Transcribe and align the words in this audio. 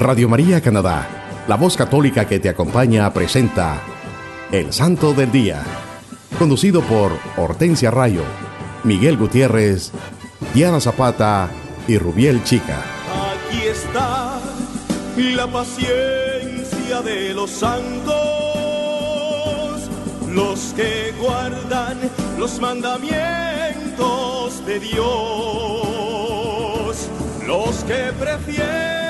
Radio 0.00 0.28
María 0.30 0.62
Canadá, 0.62 1.44
la 1.46 1.56
voz 1.56 1.76
católica 1.76 2.26
que 2.26 2.40
te 2.40 2.48
acompaña, 2.48 3.12
presenta 3.12 3.82
El 4.50 4.72
Santo 4.72 5.12
del 5.12 5.30
Día, 5.30 5.62
conducido 6.38 6.80
por 6.80 7.12
Hortensia 7.36 7.90
Rayo, 7.90 8.22
Miguel 8.82 9.18
Gutiérrez, 9.18 9.92
Diana 10.54 10.80
Zapata 10.80 11.50
y 11.86 11.98
Rubiel 11.98 12.42
Chica. 12.44 12.82
Aquí 13.34 13.66
está 13.66 14.40
la 15.18 15.46
paciencia 15.46 17.02
de 17.04 17.34
los 17.34 17.50
santos, 17.50 18.14
los 20.30 20.72
que 20.74 21.12
guardan 21.20 21.98
los 22.38 22.58
mandamientos 22.58 24.64
de 24.64 24.80
Dios, 24.80 25.04
los 27.46 27.84
que 27.84 28.14
prefieren 28.18 29.09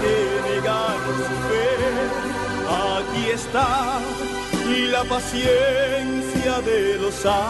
que 0.00 0.14
negar 0.54 0.98
su 1.16 1.36
fe. 1.48 1.70
Aquí 2.68 3.30
está 3.34 4.00
la 4.90 5.04
paciencia 5.04 6.60
de 6.64 6.98
los 7.00 7.14
santos. 7.14 7.40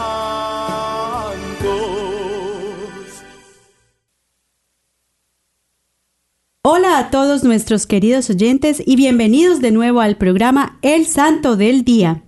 Hola 6.63 6.99
a 6.99 7.09
todos 7.09 7.43
nuestros 7.43 7.87
queridos 7.87 8.29
oyentes 8.29 8.81
y 8.85 8.95
bienvenidos 8.95 9.61
de 9.61 9.71
nuevo 9.71 9.99
al 9.99 10.17
programa 10.17 10.77
El 10.81 11.05
Santo 11.07 11.57
del 11.57 11.83
Día. 11.83 12.23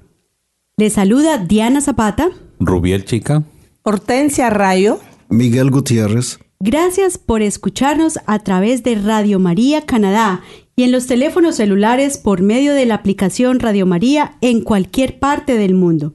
Les 0.77 0.93
saluda 0.93 1.37
Diana 1.37 1.81
Zapata, 1.81 2.29
Rubiel 2.59 3.05
Chica, 3.05 3.43
Hortensia 3.83 4.49
Rayo, 4.49 4.99
Miguel 5.29 5.69
Gutiérrez. 5.69 6.39
Gracias 6.65 7.17
por 7.17 7.41
escucharnos 7.41 8.19
a 8.25 8.39
través 8.39 8.83
de 8.83 8.95
Radio 8.95 9.37
María 9.37 9.81
Canadá 9.81 10.43
y 10.77 10.83
en 10.83 10.93
los 10.93 11.07
teléfonos 11.07 11.57
celulares 11.57 12.17
por 12.17 12.41
medio 12.41 12.73
de 12.73 12.85
la 12.85 12.95
aplicación 12.95 13.59
Radio 13.59 13.85
María 13.85 14.37
en 14.39 14.61
cualquier 14.61 15.19
parte 15.19 15.57
del 15.57 15.73
mundo. 15.73 16.13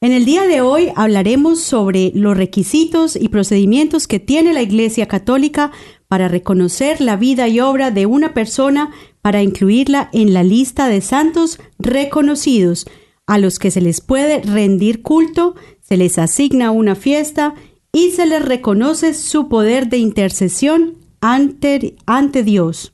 En 0.00 0.12
el 0.12 0.24
día 0.24 0.46
de 0.46 0.60
hoy 0.60 0.92
hablaremos 0.94 1.58
sobre 1.58 2.12
los 2.14 2.36
requisitos 2.36 3.16
y 3.16 3.28
procedimientos 3.28 4.06
que 4.06 4.20
tiene 4.20 4.52
la 4.52 4.62
Iglesia 4.62 5.08
Católica 5.08 5.72
para 6.06 6.28
reconocer 6.28 7.00
la 7.00 7.16
vida 7.16 7.48
y 7.48 7.58
obra 7.58 7.90
de 7.90 8.06
una 8.06 8.34
persona 8.34 8.92
para 9.20 9.42
incluirla 9.42 10.10
en 10.12 10.32
la 10.32 10.44
lista 10.44 10.86
de 10.86 11.00
santos 11.00 11.58
reconocidos 11.80 12.86
a 13.26 13.36
los 13.36 13.58
que 13.58 13.72
se 13.72 13.80
les 13.80 14.00
puede 14.00 14.42
rendir 14.42 15.02
culto, 15.02 15.56
se 15.80 15.96
les 15.96 16.18
asigna 16.18 16.70
una 16.70 16.94
fiesta 16.94 17.54
y 17.92 18.10
se 18.12 18.26
les 18.26 18.44
reconoce 18.44 19.14
su 19.14 19.48
poder 19.48 19.88
de 19.88 19.98
intercesión 19.98 20.96
ante, 21.20 22.42
Dios. 22.44 22.92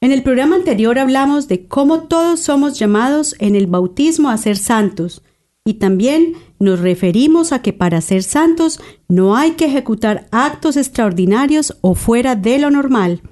En 0.00 0.12
el 0.12 0.22
programa 0.22 0.56
anterior 0.56 0.98
hablamos 0.98 1.48
de 1.48 1.66
cómo 1.66 2.02
todos 2.02 2.40
somos 2.40 2.78
llamados 2.78 3.34
en 3.38 3.56
el 3.56 3.66
bautismo 3.66 4.30
a 4.30 4.36
ser 4.36 4.56
santos 4.56 5.22
y 5.64 5.74
también 5.74 6.34
nos 6.58 6.80
referimos 6.80 7.52
a 7.52 7.62
que 7.62 7.72
para 7.72 8.00
ser 8.00 8.22
santos 8.22 8.80
no 9.08 9.34
hay 9.36 9.52
que 9.52 9.64
ejecutar 9.64 10.28
actos 10.30 10.76
extraordinarios 10.76 11.76
o 11.80 11.94
fuera 11.94 12.36
de 12.36 12.58
lo 12.58 12.70
normal. 12.70 13.22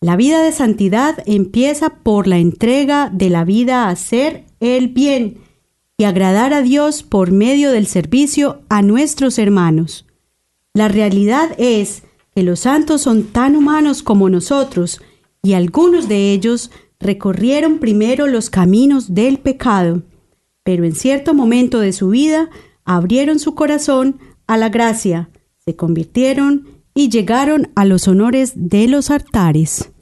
La 0.00 0.16
vida 0.16 0.42
de 0.42 0.52
santidad 0.52 1.22
empieza 1.26 1.90
por 2.02 2.26
la 2.26 2.38
entrega 2.38 3.08
de 3.10 3.30
la 3.30 3.44
vida 3.44 3.84
a 3.84 3.90
hacer 3.90 4.44
el 4.60 4.88
bien 4.88 5.38
y 6.02 6.04
agradar 6.04 6.52
a 6.52 6.62
Dios 6.62 7.04
por 7.04 7.30
medio 7.30 7.70
del 7.70 7.86
servicio 7.86 8.62
a 8.68 8.82
nuestros 8.82 9.38
hermanos. 9.38 10.04
La 10.74 10.88
realidad 10.88 11.50
es 11.58 12.02
que 12.34 12.42
los 12.42 12.58
santos 12.58 13.02
son 13.02 13.22
tan 13.22 13.54
humanos 13.54 14.02
como 14.02 14.28
nosotros, 14.28 15.00
y 15.44 15.52
algunos 15.52 16.08
de 16.08 16.32
ellos 16.32 16.72
recorrieron 16.98 17.78
primero 17.78 18.26
los 18.26 18.50
caminos 18.50 19.14
del 19.14 19.38
pecado, 19.38 20.02
pero 20.64 20.84
en 20.84 20.96
cierto 20.96 21.34
momento 21.34 21.78
de 21.78 21.92
su 21.92 22.08
vida 22.08 22.50
abrieron 22.84 23.38
su 23.38 23.54
corazón 23.54 24.18
a 24.48 24.56
la 24.56 24.70
gracia, 24.70 25.30
se 25.64 25.76
convirtieron 25.76 26.66
y 26.94 27.10
llegaron 27.10 27.70
a 27.76 27.84
los 27.84 28.08
honores 28.08 28.54
de 28.56 28.88
los 28.88 29.08
altares. 29.08 29.92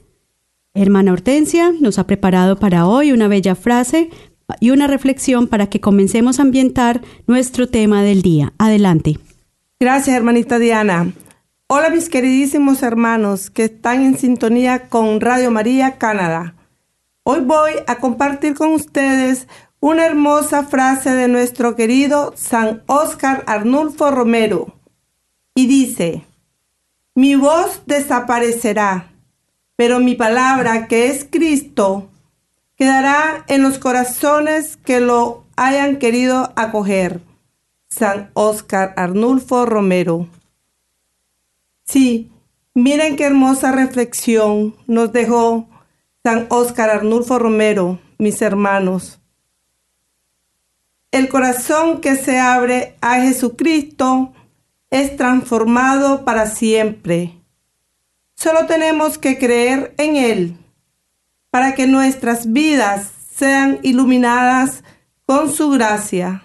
Hermana 0.73 1.13
Hortensia 1.13 1.71
nos 1.79 1.99
ha 1.99 2.07
preparado 2.07 2.57
para 2.57 2.87
hoy 2.87 3.11
una 3.11 3.27
bella 3.27 3.53
frase 3.53 4.09
y 4.59 4.71
una 4.71 4.87
reflexión 4.87 5.47
para 5.47 5.67
que 5.67 5.79
comencemos 5.79 6.39
a 6.39 6.43
ambientar 6.43 7.01
nuestro 7.27 7.67
tema 7.69 8.03
del 8.03 8.21
día. 8.21 8.53
Adelante. 8.57 9.17
Gracias, 9.79 10.15
hermanita 10.15 10.59
Diana. 10.59 11.11
Hola 11.67 11.89
mis 11.89 12.09
queridísimos 12.09 12.83
hermanos 12.83 13.49
que 13.49 13.63
están 13.63 14.03
en 14.03 14.17
sintonía 14.17 14.89
con 14.89 15.21
Radio 15.21 15.51
María 15.51 15.97
Canadá. 15.97 16.53
Hoy 17.23 17.39
voy 17.39 17.71
a 17.87 17.95
compartir 17.95 18.55
con 18.55 18.73
ustedes 18.73 19.47
una 19.79 20.05
hermosa 20.05 20.63
frase 20.63 21.11
de 21.11 21.27
nuestro 21.27 21.75
querido 21.75 22.33
San 22.35 22.83
Óscar 22.85 23.43
Arnulfo 23.47 24.11
Romero. 24.11 24.75
Y 25.55 25.65
dice, 25.65 26.25
mi 27.15 27.35
voz 27.35 27.81
desaparecerá, 27.87 29.11
pero 29.75 29.99
mi 29.99 30.13
palabra 30.15 30.87
que 30.87 31.07
es 31.07 31.25
Cristo 31.27 32.10
quedará 32.81 33.45
en 33.47 33.61
los 33.61 33.77
corazones 33.77 34.75
que 34.75 35.01
lo 35.01 35.45
hayan 35.55 35.97
querido 35.97 36.51
acoger. 36.55 37.21
San 37.87 38.31
Óscar 38.33 38.95
Arnulfo 38.97 39.67
Romero. 39.67 40.27
Sí, 41.83 42.31
miren 42.73 43.17
qué 43.17 43.25
hermosa 43.25 43.71
reflexión 43.71 44.75
nos 44.87 45.13
dejó 45.13 45.69
San 46.23 46.47
Óscar 46.49 46.89
Arnulfo 46.89 47.37
Romero, 47.37 47.99
mis 48.17 48.41
hermanos. 48.41 49.19
El 51.11 51.29
corazón 51.29 52.01
que 52.01 52.15
se 52.15 52.39
abre 52.39 52.95
a 52.99 53.21
Jesucristo 53.21 54.33
es 54.89 55.15
transformado 55.17 56.25
para 56.25 56.47
siempre. 56.47 57.37
Solo 58.33 58.65
tenemos 58.65 59.19
que 59.19 59.37
creer 59.37 59.93
en 59.99 60.15
Él 60.15 60.60
para 61.51 61.75
que 61.75 61.85
nuestras 61.85 62.51
vidas 62.51 63.11
sean 63.35 63.79
iluminadas 63.83 64.83
con 65.25 65.51
su 65.51 65.69
gracia. 65.69 66.43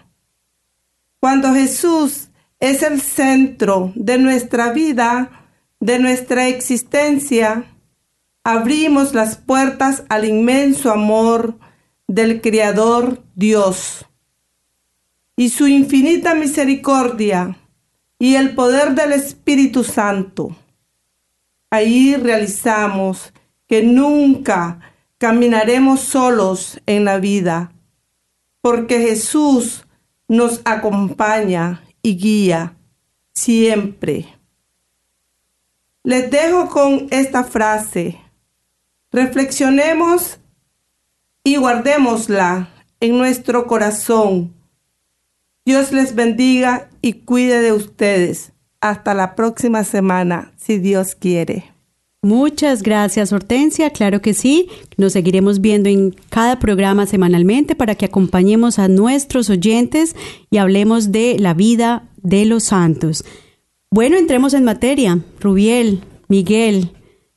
Cuando 1.21 1.55
Jesús 1.55 2.29
es 2.61 2.83
el 2.83 3.01
centro 3.01 3.93
de 3.95 4.19
nuestra 4.19 4.73
vida, 4.73 5.49
de 5.81 5.99
nuestra 5.99 6.49
existencia, 6.49 7.65
abrimos 8.45 9.15
las 9.15 9.37
puertas 9.37 10.05
al 10.09 10.25
inmenso 10.25 10.91
amor 10.91 11.59
del 12.07 12.41
Creador 12.41 13.23
Dios 13.35 14.07
y 15.37 15.51
su 15.51 15.67
infinita 15.67 16.35
misericordia 16.35 17.59
y 18.19 18.37
el 18.37 18.55
poder 18.55 18.95
del 18.95 19.13
Espíritu 19.13 19.85
Santo. 19.85 20.57
Ahí 21.71 22.17
realizamos 22.17 23.33
que 23.67 23.83
nunca 23.83 24.81
caminaremos 25.19 26.01
solos 26.01 26.81
en 26.87 27.05
la 27.05 27.19
vida, 27.19 27.73
porque 28.61 29.01
Jesús 29.01 29.87
nos 30.29 30.61
acompaña 30.65 31.83
y 32.03 32.17
guía 32.17 32.77
siempre. 33.33 34.27
Les 36.03 36.31
dejo 36.31 36.69
con 36.69 37.09
esta 37.11 37.45
frase. 37.45 38.21
Reflexionemos 39.11 40.39
y 41.45 41.57
guardémosla 41.57 42.69
en 43.01 43.19
nuestro 43.19 43.67
corazón. 43.67 44.55
Dios 45.65 45.93
les 45.93 46.15
bendiga 46.15 46.91
y 47.03 47.25
cuide 47.25 47.61
de 47.61 47.73
ustedes. 47.73 48.53
Hasta 48.81 49.15
la 49.15 49.35
próxima 49.35 49.85
semana, 49.85 50.53
si 50.57 50.79
Dios 50.79 51.15
quiere. 51.15 51.76
Muchas 52.27 52.83
gracias, 52.83 53.33
Hortensia. 53.33 53.91
Claro 53.91 54.21
que 54.21 54.35
sí. 54.35 54.69
Nos 54.97 55.13
seguiremos 55.13 55.61
viendo 55.61 55.89
en 55.89 56.13
cada 56.29 56.59
programa 56.59 57.07
semanalmente 57.07 57.77
para 57.77 57.95
que 57.95 58.05
acompañemos 58.05 58.81
a 58.81 58.89
nuestros 58.89 59.49
oyentes 59.49 60.17
y 60.51 60.57
hablemos 60.57 61.13
de 61.13 61.37
la 61.39 61.55
vida 61.55 62.09
de 62.17 62.45
los 62.45 62.65
santos. 62.65 63.23
Bueno, 63.93 64.17
entremos 64.17 64.55
en 64.55 64.65
materia. 64.65 65.21
Rubiel, 65.39 66.01
Miguel, 66.27 66.91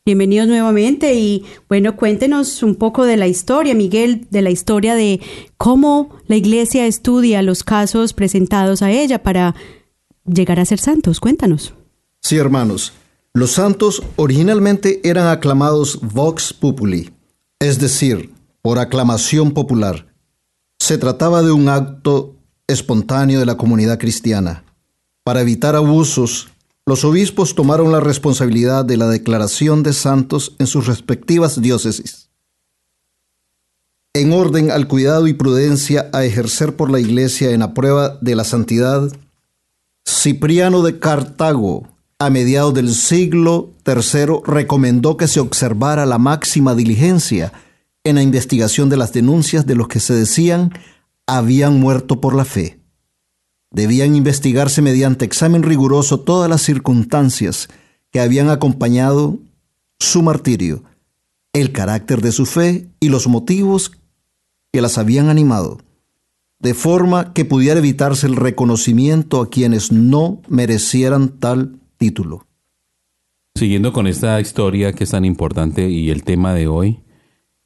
Bienvenidos 0.08 0.48
nuevamente 0.48 1.14
y 1.14 1.46
bueno, 1.68 1.96
cuéntenos 1.96 2.64
un 2.64 2.74
poco 2.74 3.06
de 3.06 3.16
la 3.16 3.28
historia, 3.28 3.76
Miguel, 3.76 4.26
de 4.32 4.42
la 4.42 4.50
historia 4.50 4.96
de 4.96 5.22
cómo 5.58 6.18
la 6.26 6.36
iglesia 6.36 6.88
estudia 6.88 7.44
los 7.44 7.64
casos 7.64 8.14
presentados 8.14 8.82
a 8.82 8.90
ella 8.90 9.22
para 9.22 9.54
llegar 10.26 10.60
a 10.60 10.66
ser 10.66 10.80
santos. 10.80 11.20
Cuéntanos. 11.20 11.76
Sí, 12.22 12.38
hermanos. 12.38 12.92
Los 13.34 13.52
santos 13.52 14.02
originalmente 14.16 15.02
eran 15.04 15.28
aclamados 15.28 16.00
vox 16.02 16.52
populi, 16.52 17.14
es 17.60 17.80
decir, 17.80 18.34
por 18.62 18.80
aclamación 18.80 19.52
popular. 19.52 20.08
Se 20.80 20.98
trataba 20.98 21.44
de 21.44 21.52
un 21.52 21.70
acto 21.70 22.36
espontáneo 22.68 23.40
de 23.40 23.46
la 23.46 23.56
comunidad 23.56 24.00
cristiana. 24.00 24.64
Para 25.24 25.42
evitar 25.42 25.76
abusos, 25.76 26.50
los 26.88 27.06
obispos 27.06 27.54
tomaron 27.54 27.92
la 27.92 28.00
responsabilidad 28.00 28.84
de 28.84 28.98
la 28.98 29.08
declaración 29.08 29.84
de 29.84 29.94
santos 29.94 30.56
en 30.58 30.66
sus 30.66 30.88
respectivas 30.88 31.62
diócesis. 31.62 32.30
En 34.16 34.34
orden 34.34 34.72
al 34.72 34.88
cuidado 34.88 35.28
y 35.28 35.34
prudencia 35.34 36.10
a 36.14 36.26
ejercer 36.26 36.76
por 36.76 36.90
la 36.90 37.00
Iglesia 37.00 37.52
en 37.52 37.60
la 37.60 37.76
prueba 37.76 38.18
de 38.22 38.36
la 38.36 38.44
santidad, 38.44 39.12
Cipriano 40.04 40.82
de 40.82 40.98
Cartago, 40.98 41.88
a 42.20 42.30
mediados 42.30 42.74
del 42.74 42.94
siglo 42.94 43.72
III, 43.86 44.42
recomendó 44.46 45.16
que 45.16 45.30
se 45.30 45.40
observara 45.40 46.06
la 46.06 46.18
máxima 46.18 46.76
diligencia 46.76 47.54
en 48.04 48.16
la 48.16 48.22
investigación 48.22 48.90
de 48.90 48.98
las 48.98 49.14
denuncias 49.14 49.66
de 49.66 49.76
los 49.76 49.88
que 49.88 50.02
se 50.02 50.14
decían 50.14 50.74
habían 51.28 51.80
muerto 51.80 52.20
por 52.20 52.36
la 52.36 52.44
fe. 52.44 52.80
Debían 53.72 54.16
investigarse 54.16 54.82
mediante 54.82 55.24
examen 55.24 55.64
riguroso 55.64 56.20
todas 56.20 56.50
las 56.50 56.62
circunstancias 56.62 57.70
que 58.12 58.20
habían 58.20 58.50
acompañado 58.50 59.38
su 60.00 60.22
martirio, 60.22 60.84
el 61.54 61.72
carácter 61.72 62.22
de 62.22 62.32
su 62.34 62.46
fe 62.46 62.90
y 63.00 63.10
los 63.10 63.28
motivos 63.28 63.94
que 64.74 64.82
las 64.82 64.98
habían 64.98 65.30
animado, 65.30 65.80
de 66.60 66.74
forma 66.74 67.32
que 67.34 67.46
pudiera 67.46 67.80
evitarse 67.80 68.28
el 68.28 68.36
reconocimiento 68.36 69.40
a 69.40 69.50
quienes 69.50 69.92
no 69.92 70.42
merecieran 70.48 71.30
tal 71.30 71.80
título. 72.00 72.48
Siguiendo 73.54 73.92
con 73.94 74.08
esta 74.08 74.40
historia 74.40 74.94
que 74.94 75.04
es 75.04 75.12
tan 75.12 75.26
importante 75.26 75.90
y 75.90 76.10
el 76.10 76.24
tema 76.24 76.54
de 76.54 76.68
hoy, 76.68 77.02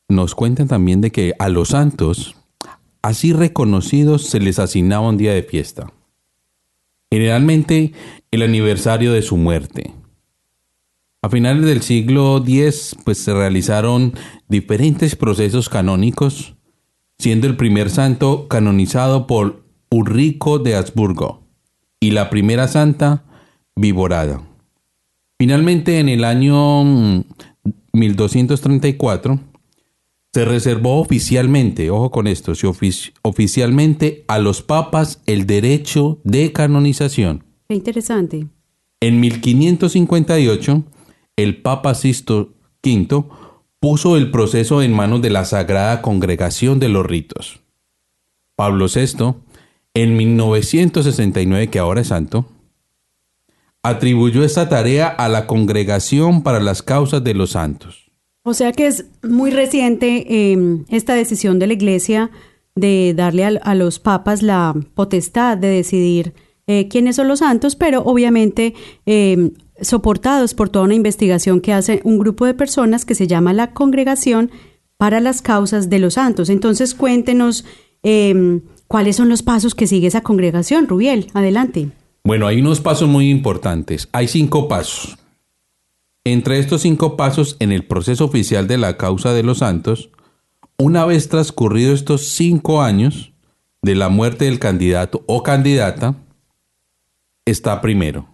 nos 0.10 0.36
cuentan 0.36 0.68
también 0.68 1.02
de 1.02 1.12
que 1.12 1.34
a 1.38 1.50
los 1.50 1.70
santos, 1.70 2.36
así 3.02 3.32
reconocidos, 3.32 4.24
se 4.24 4.40
les 4.40 4.60
asignaba 4.60 5.08
un 5.08 5.18
día 5.18 5.34
de 5.34 5.44
fiesta. 5.44 5.94
Generalmente 7.12 7.94
el 8.32 8.42
aniversario 8.42 9.14
de 9.14 9.22
su 9.22 9.38
muerte. 9.38 9.94
A 11.22 11.30
finales 11.30 11.66
del 11.66 11.84
siglo 11.84 12.44
X, 12.46 12.98
pues 13.06 13.20
se 13.20 13.34
realizaron 13.34 14.14
diferentes 14.48 15.16
procesos 15.16 15.70
canónicos, 15.70 16.56
siendo 17.20 17.46
el 17.46 17.56
primer 17.56 17.92
santo 17.92 18.48
canonizado 18.48 19.28
por 19.28 19.64
Ulrico 19.92 20.58
de 20.58 20.76
Habsburgo 20.76 21.48
y 22.00 22.12
la 22.12 22.32
primera 22.32 22.68
santa 22.68 23.26
Viborada. 23.76 24.42
Finalmente, 25.40 26.00
en 26.00 26.10
el 26.10 26.24
año 26.24 26.84
1234, 27.94 29.40
se 30.34 30.46
reservó 30.46 31.00
oficialmente, 31.00 31.92
ojo 31.92 32.10
con 32.10 32.28
esto, 32.28 32.56
se 32.56 32.68
oficialmente 33.22 34.26
a 34.28 34.40
los 34.40 34.64
papas 34.64 35.22
el 35.28 35.46
derecho 35.46 36.20
de 36.24 36.52
canonización. 36.52 37.44
Qué 37.68 37.76
interesante. 37.76 38.48
En 39.00 39.20
1558, 39.20 40.84
el 41.36 41.62
Papa 41.62 41.94
Sisto 41.94 42.54
V 42.84 43.26
puso 43.80 44.18
el 44.18 44.32
proceso 44.32 44.82
en 44.82 44.94
manos 44.94 45.22
de 45.22 45.30
la 45.30 45.46
Sagrada 45.46 46.02
Congregación 46.02 46.80
de 46.80 46.90
los 46.90 47.06
Ritos. 47.06 47.60
Pablo 48.56 48.86
VI, 48.88 49.36
en 49.94 50.16
1969, 50.16 51.68
que 51.68 51.80
ahora 51.80 52.02
es 52.02 52.08
santo, 52.08 52.48
atribuyó 53.84 54.44
esta 54.44 54.70
tarea 54.70 55.08
a 55.08 55.28
la 55.28 55.46
Congregación 55.46 56.42
para 56.42 56.62
las 56.62 56.82
Causas 56.82 57.24
de 57.24 57.34
los 57.34 57.52
Santos. 57.52 58.12
O 58.44 58.54
sea 58.54 58.72
que 58.72 58.88
es 58.88 59.06
muy 59.22 59.52
reciente 59.52 60.52
em, 60.52 60.86
esta 60.90 61.14
decisión 61.14 61.60
de 61.60 61.68
la 61.68 61.74
Iglesia 61.74 62.32
de 62.76 63.14
darle 63.16 63.46
a, 63.46 63.76
los 63.76 64.00
papas 64.00 64.42
la 64.42 64.74
potestad 64.96 65.58
de 65.58 65.68
decidir 65.68 66.34
eh, 66.66 66.88
quiénes 66.88 67.18
son 67.18 67.28
los 67.28 67.40
santos, 67.40 67.76
pero 67.76 68.02
obviamente 68.04 68.74
em, 69.06 69.52
soportados 69.80 70.54
por 70.54 70.70
toda 70.70 70.86
una 70.86 70.96
investigación 70.96 71.62
que 71.62 71.74
hace 71.74 72.02
un 72.04 72.18
grupo 72.18 72.46
de 72.46 72.54
personas 72.54 73.06
que 73.06 73.16
se 73.16 73.28
llama 73.28 73.54
la 73.54 73.74
Congregación 73.74 74.50
para 74.98 75.20
las 75.20 75.42
Causas 75.42 75.90
de 75.90 76.00
los 76.00 76.16
Santos. 76.16 76.50
Entonces 76.50 76.96
cuéntenos 76.96 77.66
em, 78.02 78.62
cuáles 78.88 79.18
son 79.18 79.30
los 79.30 79.44
pasos 79.44 79.76
que 79.76 79.88
sigue 79.88 80.08
esa 80.08 80.22
congregación. 80.22 80.88
Rubiel, 80.88 81.28
adelante. 81.34 81.92
Bueno, 82.26 82.48
hay 82.48 82.62
unos 82.62 82.80
pasos 82.80 83.10
muy 83.10 83.30
importantes. 83.30 84.08
Hay 84.14 84.30
cinco 84.30 84.70
pasos. 84.70 85.18
Entre 86.24 86.58
estos 86.58 86.82
cinco 86.82 87.18
pasos 87.18 87.58
en 87.60 87.74
el 87.74 87.86
proceso 87.86 88.24
oficial 88.24 88.66
de 88.66 88.78
la 88.78 88.96
causa 88.96 89.34
de 89.34 89.44
los 89.44 89.58
santos, 89.58 90.10
una 90.78 91.06
vez 91.06 91.28
transcurridos 91.28 92.00
estos 92.00 92.28
cinco 92.28 92.82
años 92.82 93.34
de 93.82 93.96
la 93.96 94.08
muerte 94.08 94.46
del 94.46 94.60
candidato 94.60 95.26
o 95.28 95.44
candidata, 95.44 96.16
está 97.46 97.82
primero. 97.82 98.28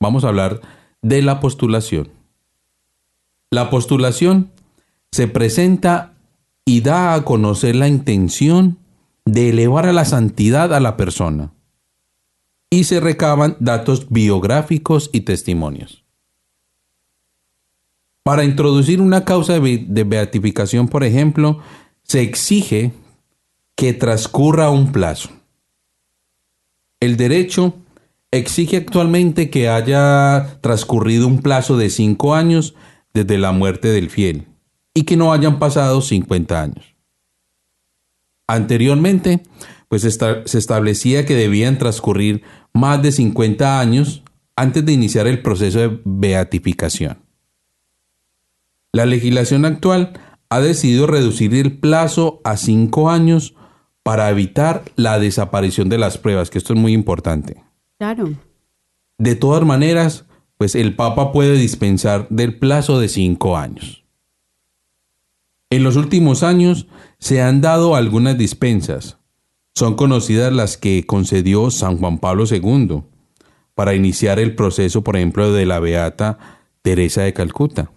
Vamos 0.00 0.24
a 0.24 0.28
hablar 0.28 0.62
de 1.02 1.20
la 1.20 1.38
postulación. 1.38 2.08
La 3.50 3.68
postulación 3.68 4.50
se 5.10 5.28
presenta 5.28 6.14
y 6.64 6.80
da 6.80 7.12
a 7.12 7.24
conocer 7.24 7.76
la 7.76 7.88
intención 7.88 8.78
de 9.26 9.50
elevar 9.50 9.84
a 9.86 9.92
la 9.92 10.06
santidad 10.06 10.72
a 10.72 10.80
la 10.80 10.96
persona. 10.96 11.52
Y 12.72 12.84
se 12.84 13.00
recaban 13.00 13.54
datos 13.60 14.08
biográficos 14.08 15.10
y 15.12 15.20
testimonios. 15.20 16.04
Para 18.22 18.44
introducir 18.44 19.02
una 19.02 19.26
causa 19.26 19.60
de 19.60 20.04
beatificación, 20.04 20.88
por 20.88 21.04
ejemplo, 21.04 21.58
se 22.02 22.22
exige 22.22 22.92
que 23.74 23.92
transcurra 23.92 24.70
un 24.70 24.90
plazo. 24.90 25.28
El 26.98 27.18
derecho 27.18 27.74
exige 28.30 28.78
actualmente 28.78 29.50
que 29.50 29.68
haya 29.68 30.58
transcurrido 30.62 31.26
un 31.28 31.42
plazo 31.42 31.76
de 31.76 31.90
cinco 31.90 32.34
años 32.34 32.74
desde 33.12 33.36
la 33.36 33.52
muerte 33.52 33.88
del 33.88 34.08
fiel 34.08 34.46
y 34.94 35.02
que 35.02 35.18
no 35.18 35.34
hayan 35.34 35.58
pasado 35.58 36.00
50 36.00 36.62
años. 36.62 36.94
Anteriormente, 38.46 39.42
pues 39.88 40.02
se 40.02 40.58
establecía 40.58 41.26
que 41.26 41.34
debían 41.34 41.76
transcurrir 41.76 42.42
más 42.72 43.02
de 43.02 43.12
50 43.12 43.80
años 43.80 44.22
antes 44.56 44.84
de 44.84 44.92
iniciar 44.92 45.26
el 45.26 45.42
proceso 45.42 45.78
de 45.78 46.00
beatificación. 46.04 47.18
La 48.92 49.06
legislación 49.06 49.64
actual 49.64 50.12
ha 50.50 50.60
decidido 50.60 51.06
reducir 51.06 51.54
el 51.54 51.78
plazo 51.78 52.40
a 52.44 52.56
cinco 52.56 53.10
años 53.10 53.54
para 54.02 54.28
evitar 54.30 54.82
la 54.96 55.18
desaparición 55.18 55.88
de 55.88 55.98
las 55.98 56.18
pruebas, 56.18 56.50
que 56.50 56.58
esto 56.58 56.74
es 56.74 56.78
muy 56.78 56.92
importante. 56.92 57.62
Claro. 57.98 58.34
De 59.16 59.34
todas 59.34 59.64
maneras, 59.64 60.26
pues 60.58 60.74
el 60.74 60.94
Papa 60.94 61.32
puede 61.32 61.56
dispensar 61.56 62.26
del 62.28 62.58
plazo 62.58 63.00
de 63.00 63.08
cinco 63.08 63.56
años. 63.56 64.04
En 65.70 65.84
los 65.84 65.96
últimos 65.96 66.42
años 66.42 66.86
se 67.18 67.40
han 67.40 67.62
dado 67.62 67.96
algunas 67.96 68.36
dispensas. 68.36 69.18
Son 69.74 69.94
conocidas 69.94 70.52
las 70.52 70.76
que 70.76 71.04
concedió 71.06 71.70
San 71.70 71.98
Juan 71.98 72.18
Pablo 72.18 72.44
II 72.50 73.02
para 73.74 73.94
iniciar 73.94 74.38
el 74.38 74.54
proceso, 74.54 75.02
por 75.02 75.16
ejemplo, 75.16 75.52
de 75.52 75.66
la 75.66 75.80
Beata 75.80 76.38
Teresa 76.82 77.22
de 77.22 77.32
Calcuta 77.32 77.90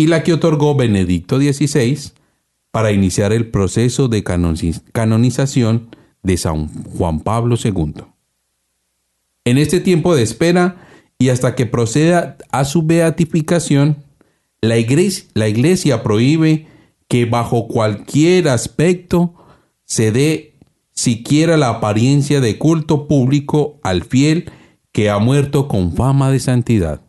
y 0.00 0.06
la 0.06 0.22
que 0.22 0.32
otorgó 0.32 0.74
Benedicto 0.74 1.38
XVI 1.38 2.12
para 2.70 2.90
iniciar 2.90 3.34
el 3.34 3.50
proceso 3.50 4.08
de 4.08 4.24
canonización 4.24 5.94
de 6.22 6.38
San 6.38 6.68
Juan 6.96 7.20
Pablo 7.20 7.56
II. 7.62 8.04
En 9.44 9.58
este 9.58 9.78
tiempo 9.78 10.16
de 10.16 10.22
espera 10.22 10.88
y 11.18 11.28
hasta 11.28 11.54
que 11.54 11.66
proceda 11.66 12.38
a 12.50 12.64
su 12.64 12.82
beatificación, 12.82 13.98
la 14.62 14.78
iglesia, 14.78 15.26
la 15.34 15.48
iglesia 15.48 16.02
prohíbe 16.02 16.66
que 17.06 17.26
bajo 17.26 17.68
cualquier 17.68 18.48
aspecto 18.48 19.34
se 19.90 20.12
dé 20.12 20.54
siquiera 20.92 21.56
la 21.56 21.68
apariencia 21.68 22.40
de 22.40 22.58
culto 22.58 23.08
público 23.08 23.80
al 23.82 24.04
fiel 24.04 24.48
que 24.92 25.10
ha 25.10 25.18
muerto 25.18 25.66
con 25.66 25.94
fama 25.94 26.30
de 26.30 26.38
santidad. 26.38 27.00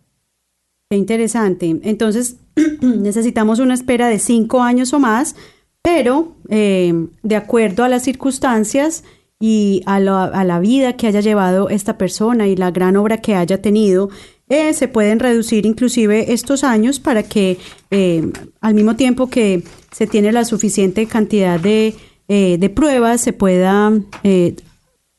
Qué 0.89 0.97
interesante. 0.97 1.79
Entonces, 1.83 2.37
necesitamos 2.81 3.59
una 3.59 3.75
espera 3.75 4.07
de 4.07 4.17
cinco 4.17 4.63
años 4.63 4.93
o 4.93 4.99
más, 4.99 5.35
pero 5.83 6.35
eh, 6.49 7.05
de 7.21 7.35
acuerdo 7.35 7.83
a 7.83 7.89
las 7.89 8.01
circunstancias 8.01 9.03
y 9.39 9.83
a 9.85 9.99
la, 9.99 10.59
vida 10.59 10.93
que 10.93 11.05
haya 11.05 11.19
llevado 11.19 11.69
esta 11.69 11.99
persona 11.99 12.47
y 12.47 12.55
la 12.55 12.71
gran 12.71 12.97
obra 12.97 13.21
que 13.21 13.35
haya 13.35 13.61
tenido, 13.61 14.09
eh, 14.49 14.73
se 14.73 14.87
pueden 14.87 15.19
reducir 15.19 15.67
inclusive 15.67 16.33
estos 16.33 16.63
años 16.63 16.99
para 16.99 17.21
que 17.21 17.59
eh, 17.91 18.23
al 18.59 18.73
mismo 18.73 18.95
tiempo 18.95 19.29
que 19.29 19.63
se 19.91 20.07
tiene 20.07 20.31
la 20.31 20.45
suficiente 20.45 21.05
cantidad 21.05 21.59
de, 21.59 21.95
eh, 22.31 22.57
de 22.57 22.69
pruebas, 22.69 23.19
se 23.19 23.33
pueda 23.33 23.91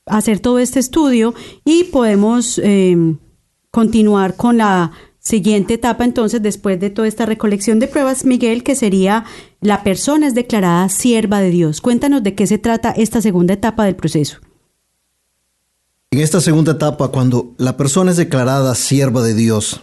hacer 0.07 0.41
todo 0.41 0.59
este 0.59 0.81
estudio 0.81 1.35
y 1.65 1.85
podemos 1.85 2.59
continuar 3.71 4.35
con 4.37 4.57
la 4.57 4.93
siguiente 5.23 5.75
etapa 5.75 6.05
entonces 6.05 6.43
después 6.43 6.81
de 6.81 6.91
toda 6.91 7.07
esta 7.07 7.27
recolección 7.27 7.79
de 7.79 7.87
pruebas, 7.89 8.25
Miguel, 8.25 8.65
que 8.65 8.75
sería 8.75 9.25
la 9.61 9.85
persona 9.85 10.27
es 10.27 10.35
declarada 10.35 10.89
sierva 10.89 11.41
de 11.41 11.51
Dios. 11.51 11.81
Cuéntanos 11.81 12.23
de 12.23 12.35
qué 12.35 12.47
se 12.47 12.59
trata 12.59 12.91
esta 12.91 13.21
segunda 13.21 13.55
etapa 13.55 13.85
del 13.85 13.95
proceso. 13.95 14.39
En 16.11 16.19
esta 16.19 16.41
segunda 16.41 16.73
etapa, 16.73 17.09
cuando 17.09 17.55
la 17.57 17.77
persona 17.77 18.11
es 18.11 18.17
declarada 18.17 18.75
sierva 18.75 19.23
de 19.23 19.35
Dios, 19.35 19.81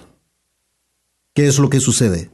¿qué 1.34 1.48
es 1.48 1.58
lo 1.58 1.70
que 1.70 1.80
sucede? 1.80 2.30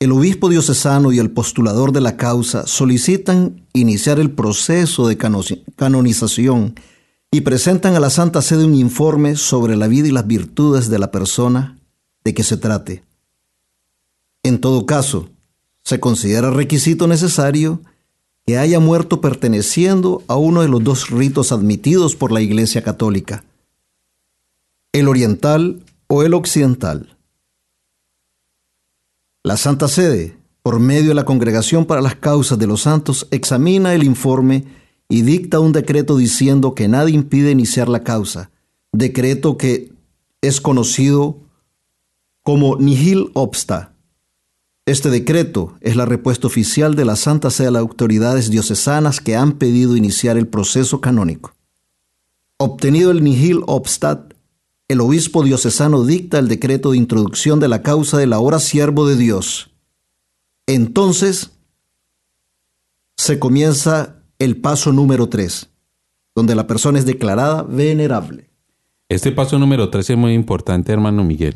El 0.00 0.12
obispo 0.12 0.48
diocesano 0.48 1.12
y 1.12 1.18
el 1.18 1.30
postulador 1.30 1.92
de 1.92 2.00
la 2.00 2.16
causa 2.16 2.66
solicitan 2.66 3.66
iniciar 3.74 4.18
el 4.18 4.30
proceso 4.30 5.06
de 5.06 5.18
canonización 5.18 6.74
y 7.30 7.42
presentan 7.42 7.94
a 7.94 8.00
la 8.00 8.08
Santa 8.08 8.40
Sede 8.40 8.64
un 8.64 8.74
informe 8.74 9.36
sobre 9.36 9.76
la 9.76 9.88
vida 9.88 10.08
y 10.08 10.10
las 10.10 10.26
virtudes 10.26 10.88
de 10.88 10.98
la 10.98 11.10
persona 11.10 11.78
de 12.24 12.32
que 12.32 12.42
se 12.42 12.56
trate. 12.56 13.04
En 14.42 14.58
todo 14.58 14.86
caso, 14.86 15.28
se 15.84 16.00
considera 16.00 16.50
requisito 16.50 17.06
necesario 17.06 17.82
que 18.46 18.56
haya 18.56 18.80
muerto 18.80 19.20
perteneciendo 19.20 20.22
a 20.28 20.36
uno 20.36 20.62
de 20.62 20.68
los 20.68 20.82
dos 20.82 21.10
ritos 21.10 21.52
admitidos 21.52 22.16
por 22.16 22.32
la 22.32 22.40
Iglesia 22.40 22.82
Católica, 22.82 23.44
el 24.92 25.08
oriental 25.08 25.84
o 26.06 26.22
el 26.22 26.32
occidental. 26.32 27.18
La 29.42 29.56
Santa 29.56 29.88
Sede, 29.88 30.36
por 30.62 30.80
medio 30.80 31.08
de 31.08 31.14
la 31.14 31.24
Congregación 31.24 31.86
para 31.86 32.00
las 32.00 32.16
Causas 32.16 32.58
de 32.58 32.66
los 32.66 32.82
Santos, 32.82 33.26
examina 33.30 33.94
el 33.94 34.04
informe 34.04 34.64
y 35.08 35.22
dicta 35.22 35.60
un 35.60 35.72
decreto 35.72 36.16
diciendo 36.16 36.74
que 36.74 36.88
nada 36.88 37.10
impide 37.10 37.50
iniciar 37.50 37.88
la 37.88 38.04
causa, 38.04 38.50
decreto 38.92 39.56
que 39.56 39.92
es 40.40 40.60
conocido 40.60 41.38
como 42.42 42.76
nihil 42.76 43.30
obsta, 43.34 43.90
este 44.90 45.08
decreto 45.08 45.76
es 45.80 45.94
la 45.94 46.04
respuesta 46.04 46.48
oficial 46.48 46.96
de 46.96 47.04
la 47.04 47.14
Santa 47.14 47.50
Sede 47.50 47.68
a 47.68 47.70
las 47.70 47.80
autoridades 47.80 48.50
diocesanas 48.50 49.20
que 49.20 49.36
han 49.36 49.52
pedido 49.52 49.94
iniciar 49.94 50.36
el 50.36 50.48
proceso 50.48 51.00
canónico. 51.00 51.54
Obtenido 52.56 53.12
el 53.12 53.22
nihil 53.22 53.62
obstat, 53.66 54.34
el 54.90 55.00
obispo 55.00 55.44
diocesano 55.44 56.04
dicta 56.04 56.40
el 56.40 56.48
decreto 56.48 56.90
de 56.90 56.96
introducción 56.96 57.60
de 57.60 57.68
la 57.68 57.80
causa 57.80 58.18
de 58.18 58.26
la 58.26 58.40
hora 58.40 58.58
siervo 58.58 59.06
de 59.06 59.14
Dios. 59.14 59.70
Entonces 60.66 61.52
se 63.16 63.38
comienza 63.38 64.16
el 64.40 64.56
paso 64.56 64.92
número 64.92 65.28
3, 65.28 65.70
donde 66.34 66.56
la 66.56 66.66
persona 66.66 66.98
es 66.98 67.06
declarada 67.06 67.62
venerable. 67.62 68.50
Este 69.08 69.30
paso 69.30 69.60
número 69.60 69.90
3 69.90 70.10
es 70.10 70.16
muy 70.16 70.32
importante, 70.32 70.92
hermano 70.92 71.22
Miguel. 71.22 71.54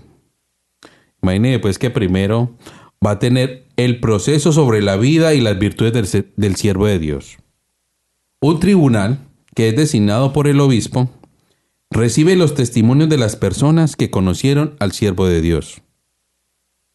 Imagínese 1.21 1.59
pues 1.59 1.77
que 1.77 1.91
primero 1.91 2.57
va 3.05 3.13
a 3.13 3.19
tener 3.19 3.67
el 3.75 3.99
proceso 3.99 4.53
sobre 4.53 4.81
la 4.81 4.97
vida 4.97 5.35
y 5.35 5.41
las 5.41 5.59
virtudes 5.59 5.93
del, 6.37 6.55
siervo 6.55 6.87
de 6.87 7.01
Dios. 7.01 7.39
Un 8.41 8.61
tribunal, 8.61 9.27
que 9.57 9.71
es 9.71 9.77
designado 9.77 10.33
por 10.33 10.47
el 10.47 10.61
obispo, 10.61 11.11
recibe 11.95 12.35
los 12.35 12.55
testimonios 12.55 13.09
de 13.09 13.17
las 13.17 13.37
personas 13.37 13.95
que 13.95 14.11
conocieron 14.11 14.75
al 14.81 14.91
siervo 14.93 15.27
de 15.27 15.41
Dios. 15.41 15.81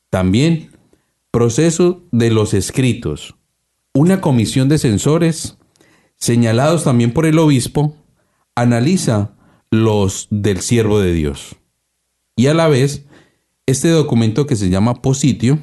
También, 0.10 0.72
proceso 1.32 2.04
de 2.12 2.30
los 2.30 2.54
escritos. 2.54 3.36
Una 3.94 4.20
comisión 4.20 4.68
de 4.68 4.78
censores, 4.78 5.58
señalados 6.18 6.84
también 6.84 7.14
por 7.14 7.26
el 7.26 7.40
obispo, 7.40 7.96
analiza 8.56 9.36
los 9.72 10.28
del 10.32 10.60
siervo 10.60 11.00
de 11.00 11.14
Dios. 11.14 11.56
Y 12.36 12.48
a 12.48 12.54
la 12.54 12.68
vez, 12.68 13.06
este 13.68 13.88
documento 13.90 14.48
que 14.48 14.58
se 14.58 14.70
llama 14.70 15.02
positio, 15.02 15.60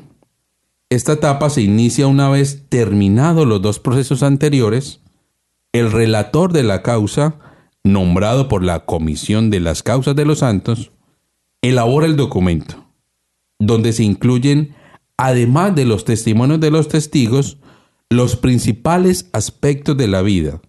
esta 0.88 1.12
etapa 1.12 1.50
se 1.50 1.60
inicia 1.60 2.06
una 2.06 2.30
vez 2.30 2.64
terminados 2.70 3.46
los 3.46 3.60
dos 3.60 3.80
procesos 3.80 4.22
anteriores. 4.22 5.00
El 5.72 5.92
relator 5.92 6.54
de 6.54 6.62
la 6.62 6.82
causa, 6.82 7.38
nombrado 7.86 8.48
por 8.48 8.62
la 8.62 8.84
Comisión 8.84 9.50
de 9.50 9.60
las 9.60 9.82
Causas 9.82 10.16
de 10.16 10.24
los 10.24 10.40
Santos, 10.40 10.90
elabora 11.62 12.06
el 12.06 12.16
documento, 12.16 12.84
donde 13.58 13.92
se 13.92 14.02
incluyen, 14.02 14.74
además 15.16 15.74
de 15.74 15.84
los 15.84 16.04
testimonios 16.04 16.60
de 16.60 16.70
los 16.70 16.88
testigos, 16.88 17.58
los 18.10 18.36
principales 18.36 19.30
aspectos 19.32 19.96
de 19.96 20.08
la 20.08 20.22
vida, 20.22 20.60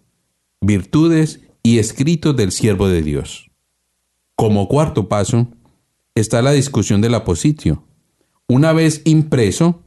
virtudes 0.60 1.40
y 1.62 1.78
escritos 1.78 2.36
del 2.36 2.52
siervo 2.52 2.88
de 2.88 3.02
Dios. 3.02 3.50
Como 4.34 4.68
cuarto 4.68 5.08
paso, 5.08 5.48
está 6.14 6.42
la 6.42 6.52
discusión 6.52 7.00
del 7.00 7.14
apositio. 7.14 7.84
Una 8.46 8.72
vez 8.72 9.02
impreso, 9.04 9.82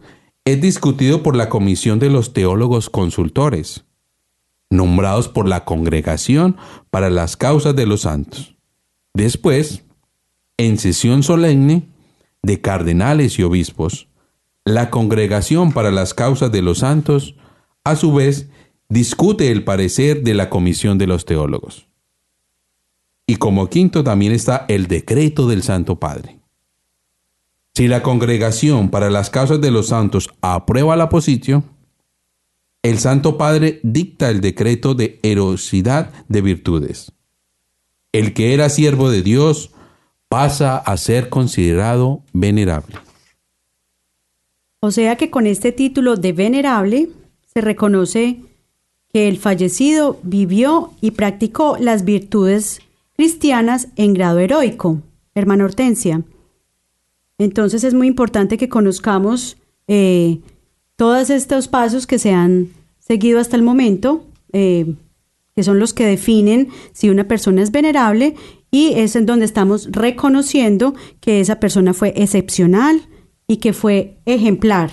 es 0.46 0.62
discutido 0.62 1.24
por 1.24 1.36
la 1.36 1.50
Comisión 1.50 2.00
de 2.00 2.10
los 2.10 2.34
Teólogos 2.34 2.90
Consultores, 2.90 3.86
nombrados 4.72 5.28
por 5.28 5.48
la 5.48 5.66
Congregación 5.66 6.58
para 6.90 7.12
las 7.12 7.38
Causas 7.38 7.76
de 7.76 7.86
los 7.86 8.02
Santos. 8.02 8.56
Después, 9.14 9.84
en 10.58 10.80
sesión 10.80 11.22
solemne 11.22 11.88
de 12.42 12.62
cardenales 12.62 13.38
y 13.38 13.44
obispos, 13.44 14.08
la 14.66 14.90
Congregación 14.90 15.74
para 15.74 15.92
las 15.92 16.16
Causas 16.16 16.52
de 16.52 16.64
los 16.64 16.80
Santos, 16.80 17.36
a 17.84 17.96
su 17.96 18.14
vez, 18.14 18.50
discute 18.90 19.52
el 19.52 19.64
parecer 19.64 20.24
de 20.24 20.34
la 20.34 20.50
Comisión 20.50 20.98
de 20.98 21.08
los 21.08 21.26
Teólogos. 21.26 21.88
Y 23.28 23.36
como 23.36 23.70
quinto 23.70 24.04
también 24.04 24.32
está 24.32 24.66
el 24.68 24.88
decreto 24.88 25.48
del 25.48 25.64
Santo 25.64 26.00
Padre. 26.00 26.40
Si 27.74 27.88
la 27.88 28.04
congregación 28.04 28.90
para 28.90 29.10
las 29.10 29.30
causas 29.30 29.62
de 29.62 29.72
los 29.72 29.88
santos 29.88 30.30
aprueba 30.42 30.98
la 30.98 31.08
posición, 31.08 31.64
el 32.84 33.00
Santo 33.00 33.38
Padre 33.38 33.80
dicta 33.84 34.30
el 34.30 34.42
decreto 34.42 34.96
de 34.96 35.20
erosidad 35.24 36.12
de 36.28 36.42
virtudes. 36.42 37.12
El 38.12 38.34
que 38.34 38.54
era 38.54 38.70
siervo 38.70 39.10
de 39.10 39.22
Dios 39.22 39.72
pasa 40.28 40.78
a 40.78 40.98
ser 40.98 41.30
considerado 41.30 42.24
venerable. 42.34 42.96
O 44.80 44.92
sea 44.92 45.16
que 45.16 45.30
con 45.30 45.46
este 45.46 45.72
título 45.72 46.16
de 46.16 46.34
venerable 46.34 47.10
se 47.54 47.62
reconoce 47.62 48.40
que 49.14 49.28
el 49.28 49.38
fallecido 49.38 50.20
vivió 50.24 50.92
y 51.02 51.12
practicó 51.12 51.78
las 51.80 52.04
virtudes 52.04 52.80
cristianas 53.16 53.90
en 53.96 54.14
grado 54.14 54.40
heroico. 54.40 55.02
Hermana 55.36 55.66
Hortensia. 55.66 56.24
Entonces 57.38 57.84
es 57.84 57.94
muy 57.94 58.08
importante 58.08 58.58
que 58.58 58.70
conozcamos 58.70 59.58
eh, 59.88 60.40
todos 61.02 61.32
estos 61.32 61.68
pasos 61.68 62.06
que 62.06 62.20
se 62.20 62.32
han 62.32 62.70
seguido 63.00 63.40
hasta 63.40 63.56
el 63.56 63.64
momento, 63.64 64.24
eh, 64.54 64.98
que 65.56 65.64
son 65.64 65.80
los 65.80 65.96
que 65.96 66.06
definen 66.06 66.68
si 66.94 67.10
una 67.10 67.28
persona 67.28 67.64
es 67.64 67.72
venerable 67.72 68.36
y 68.70 68.94
es 68.94 69.16
en 69.16 69.26
donde 69.26 69.46
estamos 69.46 69.88
reconociendo 69.92 70.94
que 71.20 71.40
esa 71.40 71.60
persona 71.60 71.96
fue 71.96 72.14
excepcional 72.16 73.02
y 73.48 73.58
que 73.58 73.74
fue 73.74 74.20
ejemplar. 74.28 74.92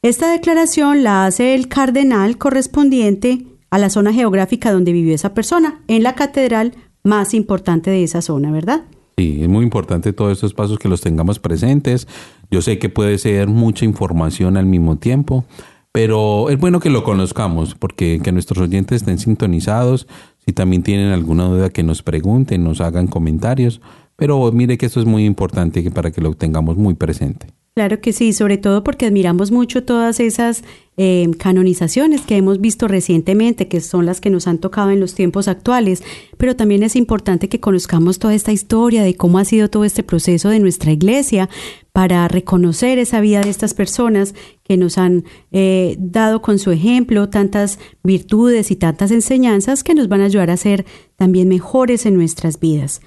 Esta 0.00 0.32
declaración 0.32 1.02
la 1.02 1.26
hace 1.26 1.54
el 1.54 1.68
cardenal 1.68 2.38
correspondiente 2.38 3.44
a 3.68 3.76
la 3.76 3.90
zona 3.90 4.10
geográfica 4.10 4.72
donde 4.72 4.92
vivió 4.92 5.14
esa 5.14 5.34
persona, 5.34 5.82
en 5.86 6.02
la 6.02 6.14
catedral 6.14 6.72
más 7.02 7.34
importante 7.34 7.90
de 7.90 8.04
esa 8.04 8.22
zona, 8.22 8.50
¿verdad? 8.50 8.84
Sí, 9.16 9.38
es 9.42 9.48
muy 9.48 9.64
importante 9.64 10.12
todos 10.12 10.32
estos 10.32 10.54
pasos 10.54 10.78
que 10.78 10.88
los 10.88 11.00
tengamos 11.00 11.38
presentes. 11.38 12.08
Yo 12.50 12.62
sé 12.62 12.78
que 12.78 12.88
puede 12.88 13.18
ser 13.18 13.48
mucha 13.48 13.84
información 13.84 14.56
al 14.56 14.66
mismo 14.66 14.96
tiempo, 14.96 15.44
pero 15.92 16.50
es 16.50 16.58
bueno 16.58 16.80
que 16.80 16.90
lo 16.90 17.04
conozcamos 17.04 17.74
porque 17.76 18.20
que 18.22 18.32
nuestros 18.32 18.58
oyentes 18.58 19.02
estén 19.02 19.18
sintonizados. 19.18 20.08
Si 20.44 20.52
también 20.52 20.82
tienen 20.82 21.12
alguna 21.12 21.44
duda 21.44 21.70
que 21.70 21.82
nos 21.82 22.02
pregunten, 22.02 22.64
nos 22.64 22.80
hagan 22.80 23.06
comentarios. 23.06 23.80
Pero 24.16 24.50
mire 24.52 24.78
que 24.78 24.86
esto 24.86 25.00
es 25.00 25.06
muy 25.06 25.24
importante 25.24 25.88
para 25.90 26.10
que 26.10 26.20
lo 26.20 26.34
tengamos 26.34 26.76
muy 26.76 26.94
presente. 26.94 27.46
Claro 27.74 28.00
que 28.00 28.12
sí, 28.12 28.32
sobre 28.32 28.56
todo 28.56 28.84
porque 28.84 29.06
admiramos 29.06 29.50
mucho 29.50 29.84
todas 29.84 30.20
esas 30.20 30.62
eh, 30.96 31.28
canonizaciones 31.38 32.20
que 32.20 32.36
hemos 32.36 32.60
visto 32.60 32.86
recientemente, 32.86 33.66
que 33.66 33.80
son 33.80 34.06
las 34.06 34.20
que 34.20 34.30
nos 34.30 34.46
han 34.46 34.58
tocado 34.58 34.90
en 34.90 35.00
los 35.00 35.14
tiempos 35.14 35.48
actuales, 35.48 36.02
pero 36.36 36.54
también 36.54 36.82
es 36.82 36.94
importante 36.94 37.48
que 37.48 37.58
conozcamos 37.58 38.18
toda 38.18 38.34
esta 38.34 38.52
historia 38.52 39.02
de 39.02 39.16
cómo 39.16 39.38
ha 39.38 39.44
sido 39.44 39.68
todo 39.68 39.84
este 39.84 40.04
proceso 40.04 40.50
de 40.50 40.60
nuestra 40.60 40.92
iglesia 40.92 41.48
para 41.92 42.28
reconocer 42.28 42.98
esa 42.98 43.20
vida 43.20 43.40
de 43.40 43.50
estas 43.50 43.74
personas 43.74 44.34
que 44.62 44.76
nos 44.76 44.96
han 44.96 45.24
eh, 45.52 45.96
dado 45.98 46.42
con 46.42 46.58
su 46.58 46.70
ejemplo 46.70 47.28
tantas 47.28 47.78
virtudes 48.02 48.70
y 48.70 48.76
tantas 48.76 49.10
enseñanzas 49.10 49.82
que 49.82 49.94
nos 49.94 50.08
van 50.08 50.20
a 50.20 50.26
ayudar 50.26 50.50
a 50.50 50.56
ser 50.56 50.86
también 51.16 51.48
mejores 51.48 52.06
en 52.06 52.14
nuestras 52.14 52.60
vidas. 52.60 53.00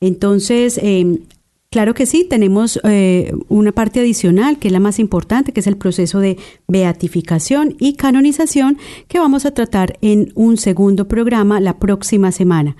Entonces, 0.00 0.78
eh, 0.82 1.20
Claro 1.70 1.92
que 1.92 2.06
sí, 2.06 2.24
tenemos 2.24 2.80
eh, 2.84 3.30
una 3.48 3.72
parte 3.72 4.00
adicional 4.00 4.58
que 4.58 4.68
es 4.68 4.72
la 4.72 4.80
más 4.80 4.98
importante, 4.98 5.52
que 5.52 5.60
es 5.60 5.66
el 5.66 5.76
proceso 5.76 6.18
de 6.18 6.38
beatificación 6.66 7.76
y 7.78 7.92
canonización 7.94 8.78
que 9.06 9.18
vamos 9.18 9.44
a 9.44 9.50
tratar 9.50 9.98
en 10.00 10.32
un 10.34 10.56
segundo 10.56 11.08
programa 11.08 11.60
la 11.60 11.78
próxima 11.78 12.32
semana. 12.32 12.76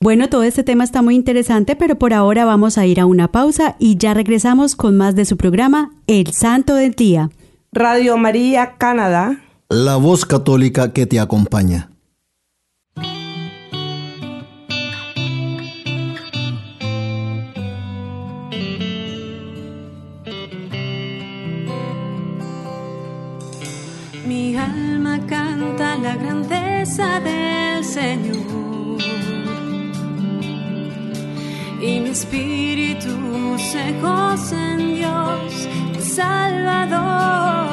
Bueno, 0.00 0.28
todo 0.28 0.42
este 0.42 0.64
tema 0.64 0.82
está 0.82 1.02
muy 1.02 1.14
interesante, 1.14 1.76
pero 1.76 1.98
por 1.98 2.12
ahora 2.12 2.44
vamos 2.44 2.78
a 2.78 2.86
ir 2.86 2.98
a 2.98 3.06
una 3.06 3.30
pausa 3.30 3.76
y 3.78 3.96
ya 3.96 4.12
regresamos 4.12 4.74
con 4.74 4.96
más 4.96 5.14
de 5.14 5.24
su 5.24 5.36
programa 5.36 5.92
El 6.08 6.32
Santo 6.32 6.74
del 6.74 6.92
Día. 6.92 7.30
Radio 7.72 8.16
María 8.16 8.74
Canadá. 8.76 9.40
La 9.68 9.96
voz 9.96 10.26
católica 10.26 10.92
que 10.92 11.06
te 11.06 11.20
acompaña. 11.20 11.90
Mi 24.26 24.56
alma 24.56 25.20
canta 25.28 25.96
la 25.98 26.16
grandeza 26.16 27.20
del 27.20 27.84
Señor. 27.84 28.98
Y 31.80 32.00
mi 32.00 32.10
espíritu 32.10 33.56
se 33.58 33.92
goza 34.00 34.72
en 34.72 34.96
Dios, 34.96 35.68
Salvador, 36.00 37.65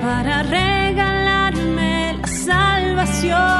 para 0.00 0.42
regalarme 0.42 2.16
la 2.20 2.26
salvación 2.26 3.59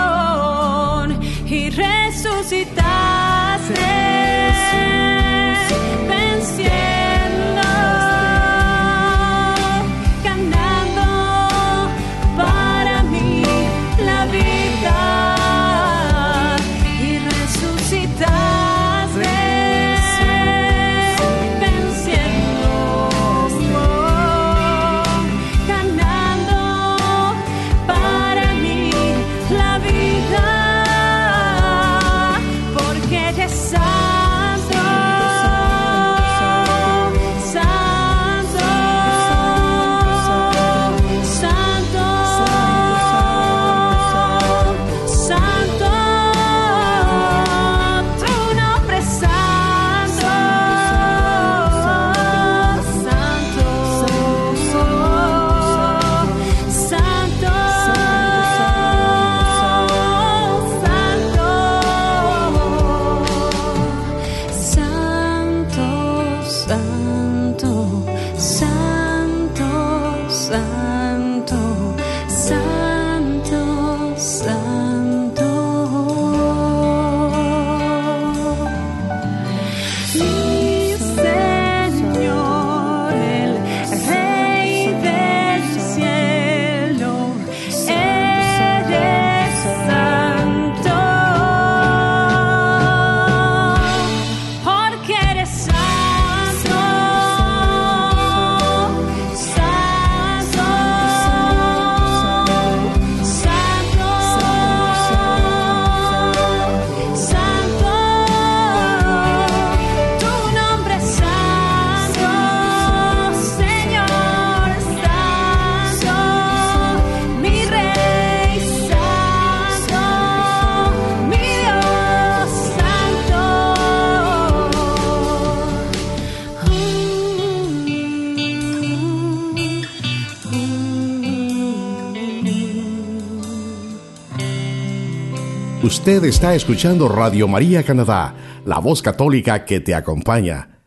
Usted 136.00 136.24
está 136.24 136.54
escuchando 136.54 137.10
Radio 137.10 137.46
María 137.46 137.82
Canadá, 137.82 138.34
la 138.64 138.78
voz 138.78 139.02
católica 139.02 139.66
que 139.66 139.80
te 139.80 139.94
acompaña. 139.94 140.80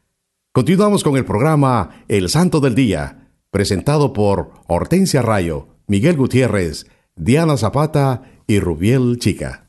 Continuamos 0.52 1.04
con 1.04 1.18
el 1.18 1.24
programa 1.24 2.04
El 2.08 2.30
Santo 2.30 2.60
del 2.60 2.74
Día, 2.74 3.30
presentado 3.52 4.12
por 4.12 4.54
Hortensia 4.66 5.22
Rayo, 5.22 5.68
Miguel 5.86 6.18
Gutiérrez, 6.18 6.88
Diana 7.16 7.58
Zapata 7.58 8.24
y 8.48 8.60
Rubiel 8.60 9.20
Chica. 9.20 9.68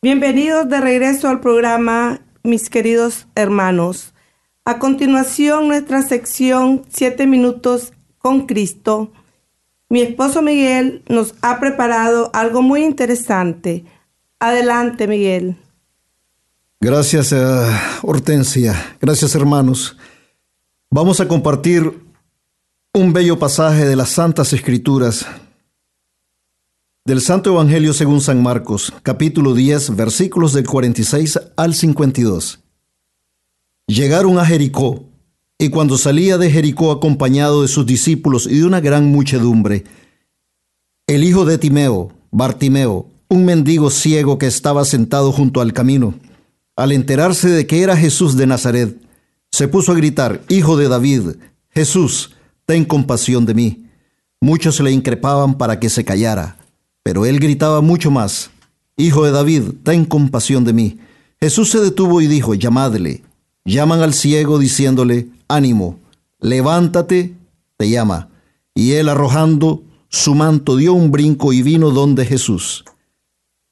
Bienvenidos 0.00 0.68
de 0.68 0.80
regreso 0.80 1.28
al 1.28 1.40
programa, 1.40 2.20
mis 2.44 2.70
queridos 2.70 3.26
hermanos. 3.34 4.14
A 4.64 4.78
continuación, 4.78 5.66
nuestra 5.66 6.02
sección 6.02 6.82
7 6.88 7.26
minutos 7.26 7.92
con 8.18 8.46
Cristo. 8.46 9.10
Mi 9.88 10.02
esposo 10.02 10.40
Miguel 10.40 11.02
nos 11.08 11.34
ha 11.42 11.58
preparado 11.58 12.30
algo 12.32 12.62
muy 12.62 12.84
interesante. 12.84 13.84
Adelante, 14.40 15.06
Miguel. 15.06 15.56
Gracias, 16.80 17.32
eh, 17.32 17.36
Hortensia. 18.02 18.96
Gracias, 19.00 19.34
hermanos. 19.34 19.96
Vamos 20.90 21.20
a 21.20 21.28
compartir 21.28 22.02
un 22.92 23.12
bello 23.12 23.38
pasaje 23.38 23.84
de 23.84 23.96
las 23.96 24.10
Santas 24.10 24.52
Escrituras 24.52 25.26
del 27.06 27.20
Santo 27.20 27.50
Evangelio 27.50 27.92
según 27.92 28.22
San 28.22 28.42
Marcos, 28.42 28.90
capítulo 29.02 29.52
10, 29.52 29.94
versículos 29.94 30.54
del 30.54 30.66
46 30.66 31.38
al 31.54 31.74
52. 31.74 32.60
Llegaron 33.86 34.38
a 34.38 34.46
Jericó, 34.46 35.04
y 35.58 35.68
cuando 35.68 35.98
salía 35.98 36.38
de 36.38 36.50
Jericó 36.50 36.92
acompañado 36.92 37.60
de 37.60 37.68
sus 37.68 37.84
discípulos 37.84 38.46
y 38.46 38.60
de 38.60 38.64
una 38.64 38.80
gran 38.80 39.04
muchedumbre, 39.06 39.84
el 41.06 41.24
hijo 41.24 41.44
de 41.44 41.58
Timeo, 41.58 42.12
Bartimeo, 42.30 43.10
un 43.34 43.44
mendigo 43.44 43.90
ciego 43.90 44.38
que 44.38 44.46
estaba 44.46 44.84
sentado 44.84 45.32
junto 45.32 45.60
al 45.60 45.72
camino, 45.72 46.14
al 46.76 46.92
enterarse 46.92 47.48
de 47.48 47.66
que 47.66 47.82
era 47.82 47.96
Jesús 47.96 48.36
de 48.36 48.46
Nazaret, 48.46 48.96
se 49.50 49.66
puso 49.66 49.90
a 49.90 49.96
gritar, 49.96 50.42
Hijo 50.48 50.76
de 50.76 50.88
David, 50.88 51.36
Jesús, 51.70 52.30
ten 52.64 52.84
compasión 52.84 53.44
de 53.44 53.54
mí. 53.54 53.86
Muchos 54.40 54.78
le 54.78 54.92
increpaban 54.92 55.58
para 55.58 55.80
que 55.80 55.90
se 55.90 56.04
callara, 56.04 56.58
pero 57.02 57.26
él 57.26 57.40
gritaba 57.40 57.80
mucho 57.80 58.12
más, 58.12 58.50
Hijo 58.96 59.24
de 59.24 59.32
David, 59.32 59.62
ten 59.82 60.04
compasión 60.04 60.64
de 60.64 60.72
mí. 60.72 60.98
Jesús 61.40 61.70
se 61.70 61.80
detuvo 61.80 62.20
y 62.20 62.28
dijo, 62.28 62.54
llamadle. 62.54 63.24
Llaman 63.64 64.00
al 64.00 64.14
ciego 64.14 64.60
diciéndole, 64.60 65.28
ánimo, 65.48 65.98
levántate, 66.38 67.34
te 67.76 67.90
llama. 67.90 68.28
Y 68.74 68.92
él 68.92 69.08
arrojando 69.08 69.82
su 70.08 70.36
manto 70.36 70.76
dio 70.76 70.94
un 70.94 71.10
brinco 71.10 71.52
y 71.52 71.62
vino 71.62 71.90
donde 71.90 72.24
Jesús. 72.24 72.84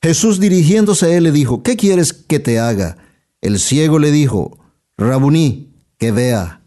Jesús 0.03 0.41
dirigiéndose 0.41 1.07
a 1.07 1.17
él 1.17 1.25
le 1.25 1.33
dijo, 1.33 1.62
¿qué 1.62 1.77
quieres 1.77 2.12
que 2.12 2.41
te 2.41 2.59
haga? 2.59 2.99
El 3.41 3.59
ciego 3.61 3.99
le 3.99 4.11
dijo, 4.11 4.59
Rabuní, 4.97 5.73
que 5.99 6.11
vea. 6.11 6.62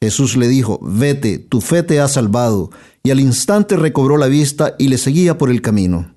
Jesús 0.00 0.36
le 0.36 0.46
dijo, 0.48 0.78
vete, 0.82 1.38
tu 1.38 1.60
fe 1.60 1.82
te 1.82 2.00
ha 2.00 2.08
salvado. 2.08 2.70
Y 3.02 3.10
al 3.10 3.20
instante 3.20 3.76
recobró 3.76 4.16
la 4.16 4.26
vista 4.26 4.76
y 4.78 4.88
le 4.88 4.98
seguía 4.98 5.38
por 5.38 5.50
el 5.50 5.62
camino. 5.62 6.14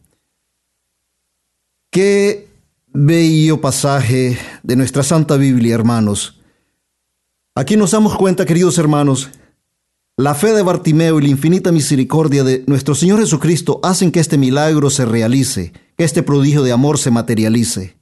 Qué 1.91 2.47
bello 2.88 3.62
pasaje 3.62 4.38
de 4.62 4.75
nuestra 4.75 5.01
Santa 5.01 5.38
Biblia, 5.38 5.73
hermanos. 5.73 6.39
Aquí 7.55 7.77
nos 7.77 7.91
damos 7.91 8.15
cuenta, 8.15 8.45
queridos 8.45 8.77
hermanos, 8.77 9.29
la 10.17 10.36
fe 10.36 10.53
de 10.53 10.62
Bartimeo 10.62 11.19
y 11.19 11.23
la 11.23 11.29
infinita 11.29 11.71
misericordia 11.71 12.43
de 12.43 12.63
nuestro 12.67 12.93
Señor 12.93 13.19
Jesucristo 13.19 13.79
hacen 13.84 14.12
que 14.12 14.19
este 14.19 14.38
milagro 14.38 14.89
se 14.89 15.05
realice, 15.05 15.73
este 15.99 16.23
prodigio 16.23 16.63
de 16.63 16.71
amor 16.71 16.97
se 16.97 17.12
materialice. 17.12 17.97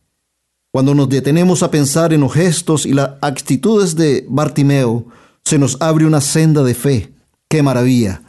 Cuando 0.71 0.93
nos 0.93 1.09
detenemos 1.09 1.63
a 1.63 1.71
pensar 1.71 2.13
en 2.13 2.21
los 2.21 2.31
gestos 2.31 2.85
y 2.85 2.93
las 2.93 3.11
actitudes 3.21 3.95
de 3.95 4.23
Bartimeo, 4.29 5.07
se 5.43 5.57
nos 5.57 5.81
abre 5.81 6.05
una 6.05 6.21
senda 6.21 6.61
de 6.61 6.75
fe. 6.75 7.11
¡Qué 7.49 7.63
maravilla! 7.63 8.21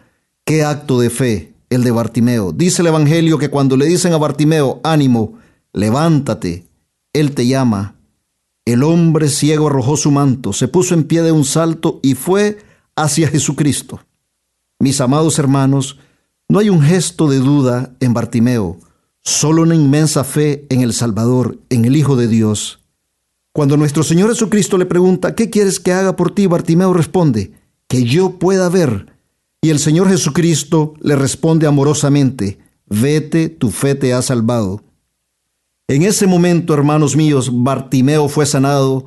¡Qué 0.47 0.65
acto 0.65 0.99
de 0.99 1.11
fe 1.11 1.53
el 1.69 1.85
de 1.85 1.91
Bartimeo! 1.91 2.53
Dice 2.53 2.81
el 2.81 2.89
Evangelio 2.89 3.37
que 3.37 3.51
cuando 3.51 3.77
le 3.77 3.85
dicen 3.85 4.15
a 4.15 4.17
Bartimeo, 4.17 4.81
ánimo, 4.85 5.35
levántate, 5.75 6.67
Él 7.13 7.35
te 7.35 7.47
llama. 7.47 7.97
El 8.65 8.83
hombre 8.83 9.29
ciego 9.29 9.67
arrojó 9.67 9.99
su 9.99 10.11
manto, 10.11 10.55
se 10.55 10.69
puso 10.69 10.95
en 10.95 11.05
pie 11.05 11.21
de 11.21 11.33
un 11.33 11.45
salto 11.45 12.01
y 12.03 12.15
fue 12.15 12.57
hacia 12.97 13.29
Jesucristo. 13.29 14.01
Mis 14.79 15.03
amados 15.03 15.39
hermanos, 15.39 15.99
no 16.49 16.59
hay 16.59 16.71
un 16.71 16.81
gesto 16.81 17.29
de 17.29 17.39
duda 17.39 17.95
en 18.01 18.15
Bartimeo, 18.15 18.79
solo 19.23 19.63
una 19.63 19.75
inmensa 19.75 20.25
fe 20.25 20.67
en 20.71 20.81
el 20.81 20.93
Salvador, 20.93 21.59
en 21.71 21.85
el 21.85 21.97
Hijo 21.97 22.17
de 22.17 22.29
Dios. 22.29 22.81
Cuando 23.53 23.77
nuestro 23.77 24.03
Señor 24.03 24.31
Jesucristo 24.31 24.79
le 24.79 24.87
pregunta, 24.87 25.35
¿qué 25.35 25.51
quieres 25.51 25.81
que 25.81 25.93
haga 25.93 26.17
por 26.17 26.33
ti? 26.33 26.47
Bartimeo 26.47 26.93
responde, 26.93 27.53
que 27.89 28.05
yo 28.05 28.39
pueda 28.39 28.69
ver. 28.69 29.13
Y 29.61 29.71
el 29.71 29.81
Señor 29.81 30.09
Jesucristo 30.09 30.95
le 31.01 31.17
responde 31.17 31.67
amorosamente, 31.67 32.59
vete, 32.87 33.49
tu 33.49 33.71
fe 33.71 33.95
te 33.95 34.13
ha 34.13 34.23
salvado. 34.23 34.83
En 35.89 36.03
ese 36.03 36.27
momento, 36.27 36.75
hermanos 36.75 37.17
míos, 37.17 37.51
Bartimeo 37.53 38.29
fue 38.29 38.47
sanado 38.47 39.07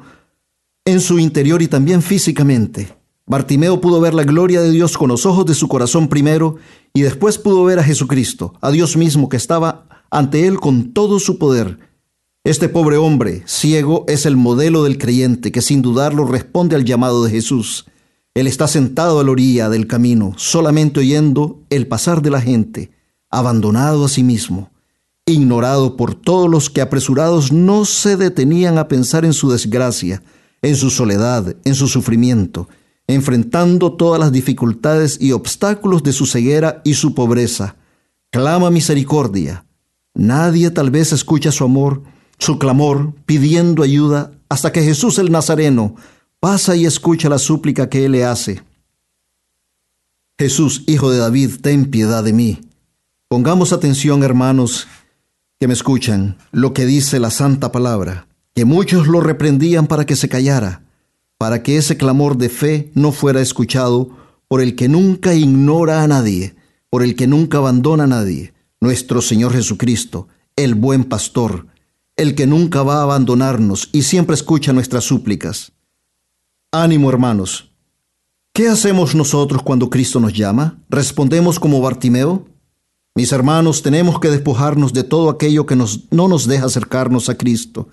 en 0.83 0.99
su 0.99 1.19
interior 1.19 1.61
y 1.61 1.67
también 1.67 2.01
físicamente. 2.01 2.97
Bartimeo 3.27 3.79
pudo 3.79 4.01
ver 4.01 4.13
la 4.13 4.23
gloria 4.23 4.61
de 4.61 4.71
Dios 4.71 4.97
con 4.97 5.07
los 5.07 5.25
ojos 5.25 5.45
de 5.45 5.53
su 5.53 5.67
corazón 5.67 6.09
primero 6.09 6.57
y 6.93 7.01
después 7.01 7.37
pudo 7.37 7.63
ver 7.63 7.79
a 7.79 7.83
Jesucristo, 7.83 8.55
a 8.59 8.71
Dios 8.71 8.97
mismo 8.97 9.29
que 9.29 9.37
estaba 9.37 10.00
ante 10.11 10.45
él 10.45 10.59
con 10.59 10.93
todo 10.93 11.19
su 11.19 11.39
poder. 11.39 11.79
Este 12.43 12.69
pobre 12.69 12.97
hombre, 12.97 13.43
ciego, 13.47 14.05
es 14.07 14.27
el 14.27 14.37
modelo 14.37 14.83
del 14.83 14.97
creyente 14.97 15.51
que 15.51 15.61
sin 15.61 15.81
dudarlo 15.81 16.25
responde 16.25 16.75
al 16.75 16.85
llamado 16.85 17.23
de 17.23 17.31
Jesús. 17.31 17.85
Él 18.35 18.45
está 18.45 18.67
sentado 18.67 19.19
a 19.19 19.23
la 19.23 19.31
orilla 19.31 19.69
del 19.69 19.87
camino, 19.87 20.33
solamente 20.37 20.99
oyendo 20.99 21.63
el 21.71 21.87
pasar 21.87 22.21
de 22.21 22.29
la 22.29 22.41
gente, 22.41 22.91
abandonado 23.29 24.05
a 24.05 24.09
sí 24.09 24.21
mismo 24.21 24.71
ignorado 25.25 25.97
por 25.97 26.15
todos 26.15 26.49
los 26.49 26.69
que 26.69 26.81
apresurados 26.81 27.51
no 27.51 27.85
se 27.85 28.17
detenían 28.17 28.77
a 28.77 28.87
pensar 28.87 29.25
en 29.25 29.33
su 29.33 29.49
desgracia, 29.49 30.23
en 30.61 30.75
su 30.75 30.89
soledad, 30.89 31.55
en 31.63 31.75
su 31.75 31.87
sufrimiento, 31.87 32.67
enfrentando 33.07 33.93
todas 33.93 34.19
las 34.19 34.31
dificultades 34.31 35.17
y 35.19 35.31
obstáculos 35.31 36.03
de 36.03 36.13
su 36.13 36.25
ceguera 36.25 36.81
y 36.83 36.93
su 36.95 37.13
pobreza. 37.13 37.75
Clama 38.31 38.69
misericordia. 38.69 39.65
Nadie 40.13 40.71
tal 40.71 40.91
vez 40.91 41.13
escucha 41.13 41.51
su 41.51 41.63
amor, 41.63 42.03
su 42.37 42.59
clamor, 42.59 43.13
pidiendo 43.25 43.83
ayuda, 43.83 44.31
hasta 44.49 44.71
que 44.71 44.83
Jesús 44.83 45.17
el 45.19 45.31
Nazareno 45.31 45.95
pasa 46.39 46.75
y 46.75 46.85
escucha 46.85 47.29
la 47.29 47.37
súplica 47.37 47.87
que 47.87 48.05
él 48.05 48.13
le 48.13 48.25
hace. 48.25 48.63
Jesús, 50.37 50.83
Hijo 50.87 51.11
de 51.11 51.19
David, 51.19 51.51
ten 51.61 51.91
piedad 51.91 52.23
de 52.23 52.33
mí. 52.33 52.61
Pongamos 53.27 53.71
atención, 53.73 54.23
hermanos, 54.23 54.87
que 55.59 55.67
me 55.67 55.73
escuchan 55.73 56.37
lo 56.51 56.73
que 56.73 56.85
dice 56.85 57.19
la 57.19 57.29
santa 57.29 57.71
palabra, 57.71 58.27
que 58.55 58.65
muchos 58.65 59.07
lo 59.07 59.21
reprendían 59.21 59.85
para 59.85 60.05
que 60.05 60.15
se 60.15 60.27
callara, 60.27 60.81
para 61.37 61.63
que 61.63 61.77
ese 61.77 61.95
clamor 61.95 62.37
de 62.37 62.49
fe 62.49 62.91
no 62.95 63.11
fuera 63.11 63.39
escuchado 63.39 64.09
por 64.47 64.61
el 64.61 64.75
que 64.75 64.89
nunca 64.89 65.33
ignora 65.35 66.03
a 66.03 66.07
nadie, 66.07 66.55
por 66.89 67.03
el 67.03 67.15
que 67.15 67.27
nunca 67.27 67.59
abandona 67.59 68.03
a 68.03 68.07
nadie, 68.07 68.53
nuestro 68.81 69.21
Señor 69.21 69.53
Jesucristo, 69.53 70.27
el 70.55 70.75
buen 70.75 71.05
pastor, 71.05 71.67
el 72.17 72.35
que 72.35 72.47
nunca 72.47 72.83
va 72.83 72.97
a 72.97 73.03
abandonarnos 73.03 73.89
y 73.93 74.01
siempre 74.01 74.33
escucha 74.33 74.73
nuestras 74.73 75.03
súplicas. 75.03 75.71
Ánimo, 76.71 77.09
hermanos. 77.09 77.71
¿Qué 78.53 78.67
hacemos 78.67 79.15
nosotros 79.15 79.61
cuando 79.61 79.89
Cristo 79.89 80.19
nos 80.19 80.33
llama? 80.33 80.83
¿Respondemos 80.89 81.59
como 81.59 81.79
Bartimeo? 81.79 82.47
Mis 83.15 83.31
hermanos, 83.31 83.81
tenemos 83.81 84.19
que 84.19 84.29
despojarnos 84.29 84.93
de 84.93 85.03
todo 85.03 85.29
aquello 85.29 85.65
que 85.65 85.75
nos, 85.75 86.11
no 86.11 86.27
nos 86.27 86.47
deja 86.47 86.65
acercarnos 86.65 87.29
a 87.29 87.37
Cristo. 87.37 87.87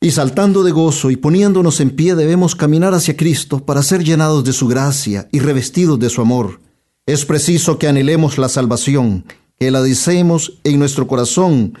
Y 0.00 0.10
saltando 0.10 0.62
de 0.62 0.72
gozo 0.72 1.10
y 1.10 1.16
poniéndonos 1.16 1.80
en 1.80 1.90
pie 1.90 2.14
debemos 2.14 2.54
caminar 2.54 2.92
hacia 2.92 3.16
Cristo 3.16 3.64
para 3.64 3.82
ser 3.82 4.04
llenados 4.04 4.44
de 4.44 4.52
su 4.52 4.68
gracia 4.68 5.28
y 5.32 5.38
revestidos 5.38 5.98
de 5.98 6.10
su 6.10 6.20
amor. 6.20 6.60
Es 7.06 7.24
preciso 7.24 7.78
que 7.78 7.88
anhelemos 7.88 8.36
la 8.36 8.48
salvación, 8.48 9.24
que 9.58 9.70
la 9.70 9.82
deseemos 9.82 10.58
en 10.64 10.78
nuestro 10.78 11.06
corazón 11.06 11.78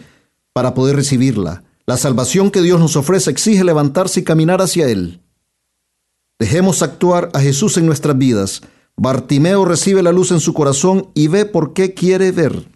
para 0.52 0.74
poder 0.74 0.96
recibirla. 0.96 1.64
La 1.86 1.96
salvación 1.96 2.50
que 2.50 2.62
Dios 2.62 2.80
nos 2.80 2.96
ofrece 2.96 3.30
exige 3.30 3.64
levantarse 3.64 4.20
y 4.20 4.24
caminar 4.24 4.62
hacia 4.62 4.88
Él. 4.88 5.20
Dejemos 6.38 6.82
actuar 6.82 7.30
a 7.34 7.40
Jesús 7.40 7.76
en 7.76 7.86
nuestras 7.86 8.16
vidas 8.16 8.62
Bartimeo 8.96 9.64
recibe 9.64 10.02
la 10.02 10.12
luz 10.12 10.30
en 10.30 10.40
su 10.40 10.54
corazón 10.54 11.08
y 11.14 11.26
ve 11.28 11.46
por 11.46 11.72
qué 11.72 11.94
quiere 11.94 12.30
ver. 12.30 12.68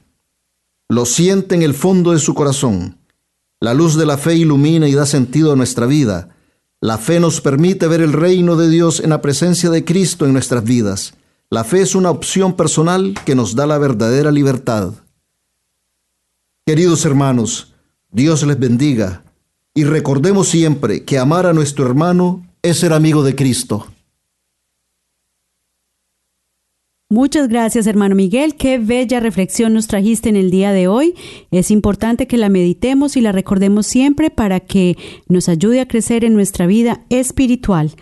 Lo 0.89 1.07
siente 1.07 1.55
en 1.55 1.63
el 1.63 1.75
fondo 1.75 2.13
de 2.13 2.19
su 2.19 2.35
corazón. 2.35 2.99
La 3.61 3.75
luz 3.75 3.97
de 3.97 4.07
la 4.07 4.19
fe 4.19 4.35
ilumina 4.35 4.89
y 4.89 4.95
da 4.95 5.07
sentido 5.07 5.53
a 5.53 5.57
nuestra 5.57 5.87
vida. 5.87 6.31
La 6.81 6.99
fe 6.99 7.21
nos 7.21 7.41
permite 7.41 7.87
ver 7.87 8.01
el 8.01 8.13
reino 8.13 8.57
de 8.57 8.69
Dios 8.69 9.01
en 9.01 9.11
la 9.11 9.21
presencia 9.21 9.71
de 9.71 9.85
Cristo 9.85 10.27
en 10.27 10.33
nuestras 10.33 10.65
vidas. 10.65 11.15
La 11.51 11.65
fe 11.65 11.81
es 11.81 11.95
una 11.95 12.11
opción 12.11 12.57
personal 12.57 13.15
que 13.25 13.35
nos 13.35 13.55
da 13.55 13.67
la 13.67 13.79
verdadera 13.79 14.31
libertad. 14.31 14.93
Queridos 16.67 17.07
hermanos, 17.07 17.73
Dios 18.11 18.47
les 18.47 18.59
bendiga 18.59 19.25
y 19.73 19.85
recordemos 19.85 20.49
siempre 20.49 21.05
que 21.05 21.19
amar 21.19 21.47
a 21.47 21.55
nuestro 21.55 21.87
hermano 21.87 22.47
es 22.61 22.81
ser 22.81 22.93
amigo 22.93 23.23
de 23.23 23.35
Cristo. 23.35 23.87
Muchas 27.11 27.49
gracias, 27.49 27.87
hermano 27.87 28.15
Miguel. 28.15 28.57
Qué 28.57 28.77
bella 28.77 29.19
reflexión 29.19 29.73
nos 29.73 29.87
trajiste 29.87 30.29
en 30.29 30.37
el 30.37 30.51
día 30.51 30.73
de 30.73 30.89
hoy. 30.89 31.15
Es 31.51 31.71
importante 31.71 32.27
que 32.27 32.37
la 32.37 32.51
meditemos 32.51 33.17
y 33.17 33.23
la 33.23 33.33
recordemos 33.33 33.87
siempre 33.87 34.29
para 34.29 34.61
que 34.61 34.99
nos 35.27 35.49
ayude 35.49 35.81
a 35.81 35.89
crecer 35.89 36.27
en 36.27 36.35
nuestra 36.35 36.67
vida 36.67 37.07
espiritual. 37.09 37.95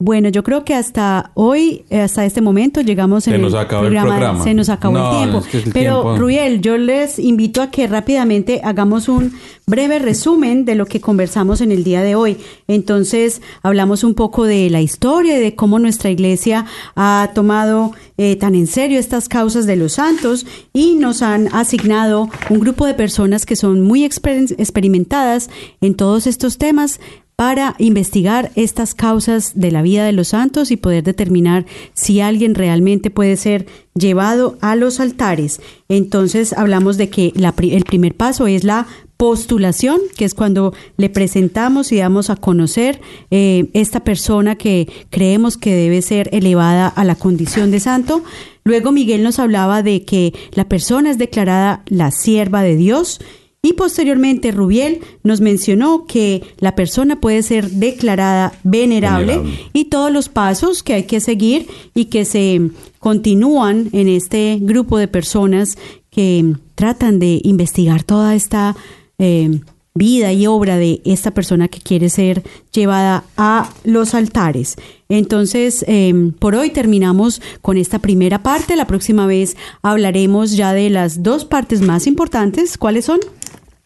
Bueno, 0.00 0.28
yo 0.28 0.42
creo 0.42 0.64
que 0.64 0.74
hasta 0.74 1.30
hoy, 1.34 1.84
eh, 1.88 2.00
hasta 2.00 2.26
este 2.26 2.40
momento, 2.40 2.80
llegamos 2.80 3.28
en 3.28 3.34
Se 3.34 3.38
nos 3.38 3.52
el, 3.52 3.58
acabó 3.60 3.84
el 3.84 3.92
programa. 3.92 4.08
programa. 4.16 4.44
Se 4.44 4.52
nos 4.52 4.68
acabó 4.68 4.98
No, 4.98 5.12
el 5.12 5.18
tiempo. 5.18 5.38
es 5.38 5.46
que 5.46 5.56
el 5.58 5.72
Pero, 5.72 5.92
tiempo- 6.02 6.16
Ruel, 6.18 6.60
yo 6.60 6.76
les 6.76 7.18
invito 7.20 7.62
a 7.62 7.70
que 7.70 7.86
rápidamente 7.86 8.60
hagamos 8.64 9.08
un 9.08 9.32
breve 9.68 10.00
resumen 10.00 10.64
de 10.64 10.74
lo 10.74 10.86
que 10.86 11.00
conversamos 11.00 11.60
en 11.60 11.70
el 11.70 11.84
día 11.84 12.02
de 12.02 12.16
hoy. 12.16 12.38
Entonces, 12.66 13.40
hablamos 13.62 14.02
un 14.02 14.14
poco 14.14 14.44
de 14.44 14.68
la 14.68 14.80
historia 14.82 15.38
y 15.38 15.40
de 15.40 15.54
cómo 15.54 15.78
nuestra 15.78 16.10
iglesia 16.10 16.66
ha 16.96 17.30
tomado 17.32 17.92
eh, 18.18 18.34
tan 18.34 18.56
en 18.56 18.66
serio 18.66 18.98
estas 18.98 19.28
causas 19.28 19.64
de 19.64 19.76
los 19.76 19.92
santos 19.94 20.44
y 20.72 20.94
nos 20.96 21.22
han 21.22 21.48
asignado 21.54 22.28
un 22.50 22.58
grupo 22.58 22.84
de 22.84 22.94
personas 22.94 23.46
que 23.46 23.54
son 23.54 23.80
muy 23.80 24.02
exper- 24.04 24.54
experimentadas 24.58 25.50
en 25.80 25.94
todos 25.94 26.26
estos 26.26 26.58
temas 26.58 27.00
para 27.36 27.74
investigar 27.78 28.52
estas 28.54 28.94
causas 28.94 29.52
de 29.54 29.72
la 29.72 29.82
vida 29.82 30.04
de 30.04 30.12
los 30.12 30.28
santos 30.28 30.70
y 30.70 30.76
poder 30.76 31.02
determinar 31.02 31.66
si 31.92 32.20
alguien 32.20 32.54
realmente 32.54 33.10
puede 33.10 33.36
ser 33.36 33.66
llevado 33.94 34.56
a 34.60 34.76
los 34.76 35.00
altares. 35.00 35.60
Entonces 35.88 36.52
hablamos 36.52 36.96
de 36.96 37.10
que 37.10 37.32
el 37.34 37.84
primer 37.84 38.14
paso 38.14 38.46
es 38.46 38.64
la 38.64 38.86
postulación, 39.16 40.00
que 40.16 40.24
es 40.24 40.34
cuando 40.34 40.74
le 40.96 41.08
presentamos 41.08 41.92
y 41.92 41.98
damos 41.98 42.30
a 42.30 42.36
conocer 42.36 43.00
eh, 43.30 43.68
esta 43.72 44.00
persona 44.00 44.56
que 44.56 44.88
creemos 45.10 45.56
que 45.56 45.74
debe 45.74 46.02
ser 46.02 46.28
elevada 46.32 46.88
a 46.88 47.04
la 47.04 47.14
condición 47.14 47.70
de 47.70 47.80
santo. 47.80 48.22
Luego 48.64 48.92
Miguel 48.92 49.22
nos 49.22 49.38
hablaba 49.38 49.82
de 49.82 50.04
que 50.04 50.34
la 50.52 50.68
persona 50.68 51.10
es 51.10 51.18
declarada 51.18 51.82
la 51.86 52.10
sierva 52.10 52.62
de 52.62 52.76
Dios. 52.76 53.20
Y 53.64 53.72
posteriormente 53.72 54.52
Rubiel 54.52 55.00
nos 55.22 55.40
mencionó 55.40 56.04
que 56.04 56.42
la 56.58 56.74
persona 56.74 57.18
puede 57.18 57.42
ser 57.42 57.70
declarada 57.70 58.52
venerable, 58.62 59.38
Venerable. 59.38 59.68
y 59.72 59.86
todos 59.86 60.12
los 60.12 60.28
pasos 60.28 60.82
que 60.82 60.92
hay 60.92 61.04
que 61.04 61.18
seguir 61.18 61.66
y 61.94 62.04
que 62.06 62.26
se 62.26 62.60
continúan 62.98 63.88
en 63.92 64.08
este 64.08 64.58
grupo 64.60 64.98
de 64.98 65.08
personas 65.08 65.78
que 66.10 66.54
tratan 66.74 67.18
de 67.18 67.40
investigar 67.42 68.02
toda 68.02 68.34
esta 68.34 68.76
eh, 69.18 69.60
vida 69.94 70.30
y 70.32 70.46
obra 70.46 70.76
de 70.76 71.00
esta 71.06 71.30
persona 71.30 71.68
que 71.68 71.80
quiere 71.80 72.10
ser 72.10 72.42
llevada 72.70 73.24
a 73.38 73.70
los 73.84 74.14
altares. 74.14 74.76
Entonces, 75.08 75.86
eh, 75.88 76.32
por 76.38 76.54
hoy 76.54 76.68
terminamos 76.68 77.40
con 77.62 77.78
esta 77.78 77.98
primera 77.98 78.42
parte. 78.42 78.76
La 78.76 78.86
próxima 78.86 79.26
vez 79.26 79.56
hablaremos 79.80 80.56
ya 80.56 80.74
de 80.74 80.90
las 80.90 81.22
dos 81.22 81.46
partes 81.46 81.80
más 81.80 82.06
importantes. 82.06 82.76
¿Cuáles 82.76 83.06
son? 83.06 83.20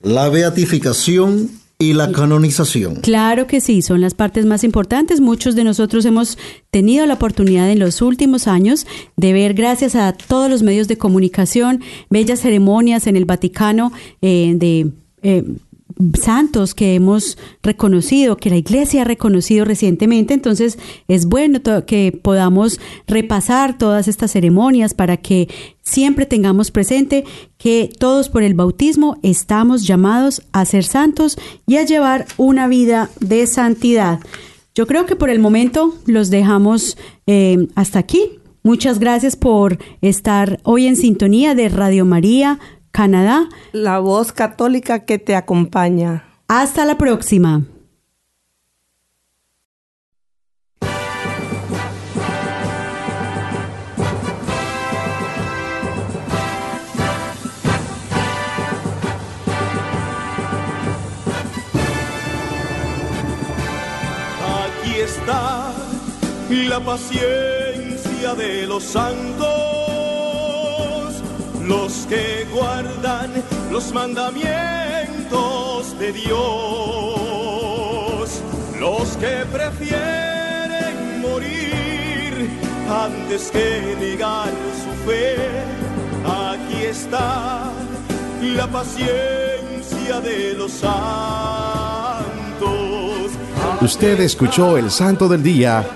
La 0.01 0.29
beatificación 0.29 1.51
y 1.79 1.93
la 1.93 2.11
canonización. 2.11 2.97
Claro 2.97 3.47
que 3.47 3.61
sí, 3.61 3.83
son 3.83 4.01
las 4.01 4.15
partes 4.15 4.47
más 4.47 4.65
importantes. 4.65 5.21
Muchos 5.21 5.55
de 5.55 5.63
nosotros 5.65 6.05
hemos 6.05 6.37
tenido 6.71 7.07
la 7.07 7.15
oportunidad 7.15 7.71
en 7.71 7.79
los 7.79 8.03
últimos 8.03 8.49
años 8.49 8.87
de 9.17 9.33
ver, 9.33 9.55
gracias 9.55 9.95
a 9.95 10.13
todos 10.13 10.51
los 10.51 10.63
medios 10.63 10.89
de 10.89 10.99
comunicación, 10.99 11.81
bellas 12.11 12.41
ceremonias 12.41 13.07
en 13.07 13.17
el 13.17 13.25
Vaticano 13.25 13.93
eh, 14.23 14.55
de... 14.57 14.91
eh, 15.23 15.45
santos 16.21 16.75
que 16.75 16.95
hemos 16.95 17.39
reconocido, 17.63 18.37
que 18.37 18.51
la 18.51 18.57
iglesia 18.57 19.03
ha 19.03 19.05
reconocido 19.05 19.65
recientemente, 19.65 20.35
entonces 20.35 20.79
es 21.09 21.27
bueno 21.27 21.61
que 21.87 22.19
podamos 22.23 22.81
repasar 23.07 23.79
todas 23.79 24.09
estas 24.09 24.31
ceremonias 24.33 24.95
para 24.95 25.17
que 25.17 25.49
siempre 25.83 26.27
tengamos 26.27 26.71
presente 26.71 27.25
que 27.57 27.91
todos 27.99 28.29
por 28.29 28.43
el 28.43 28.55
bautismo 28.55 29.19
estamos 29.23 29.87
llamados 29.87 30.43
a 30.53 30.65
ser 30.65 30.85
santos 30.85 31.39
y 31.67 31.77
a 31.77 31.85
llevar 31.85 32.27
una 32.37 32.69
vida 32.69 33.11
de 33.21 33.47
santidad. 33.47 34.21
Yo 34.75 34.87
creo 34.87 35.07
que 35.07 35.17
por 35.17 35.31
el 35.31 35.41
momento 35.41 35.95
los 36.07 36.31
dejamos 36.31 36.97
eh, 37.27 37.67
hasta 37.75 37.99
aquí. 37.99 38.39
Muchas 38.63 38.99
gracias 38.99 39.35
por 39.35 39.79
estar 40.03 40.61
hoy 40.63 40.87
en 40.87 40.95
sintonía 40.95 41.55
de 41.55 41.69
Radio 41.69 42.05
María, 42.05 42.61
Canadá. 42.99 43.49
La 43.71 44.01
voz 44.01 44.33
católica 44.33 45.05
que 45.05 45.21
te 45.21 45.37
acompaña. 45.37 46.25
Hasta 46.49 46.85
la 46.85 46.99
próxima. 46.99 47.63
Aquí 64.65 64.95
está 64.97 65.73
la 66.51 66.81
paciencia 66.81 68.35
de 68.35 68.67
los 68.67 68.83
santos, 68.83 69.47
los 71.69 72.07
que 72.09 72.47
guardan 72.51 73.31
los 73.71 73.93
mandamientos 73.93 75.99
de 75.99 76.13
Dios, 76.13 76.39
los 78.81 79.17
que 79.19 79.45
prefieren 79.53 81.21
morir 81.21 82.49
antes 82.89 83.51
que 83.51 83.95
negar 84.01 84.49
su 84.83 84.89
fe. 85.07 85.37
Aquí 86.25 86.85
está 86.85 87.71
la 88.43 88.67
paciencia 88.67 90.23
de 90.23 90.55
los 90.55 90.73
santos. 90.73 90.97
Usted 93.83 94.21
escuchó 94.21 94.79
El 94.79 94.91
Santo 94.91 95.29
del 95.29 95.43
Día, 95.43 95.87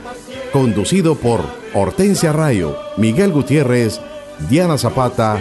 conducido 0.52 1.14
por 1.14 1.40
Hortensia 1.72 2.32
Rayo, 2.32 2.76
Miguel 2.98 3.32
Gutiérrez, 3.32 4.02
Diana 4.50 4.76
Zapata 4.76 5.40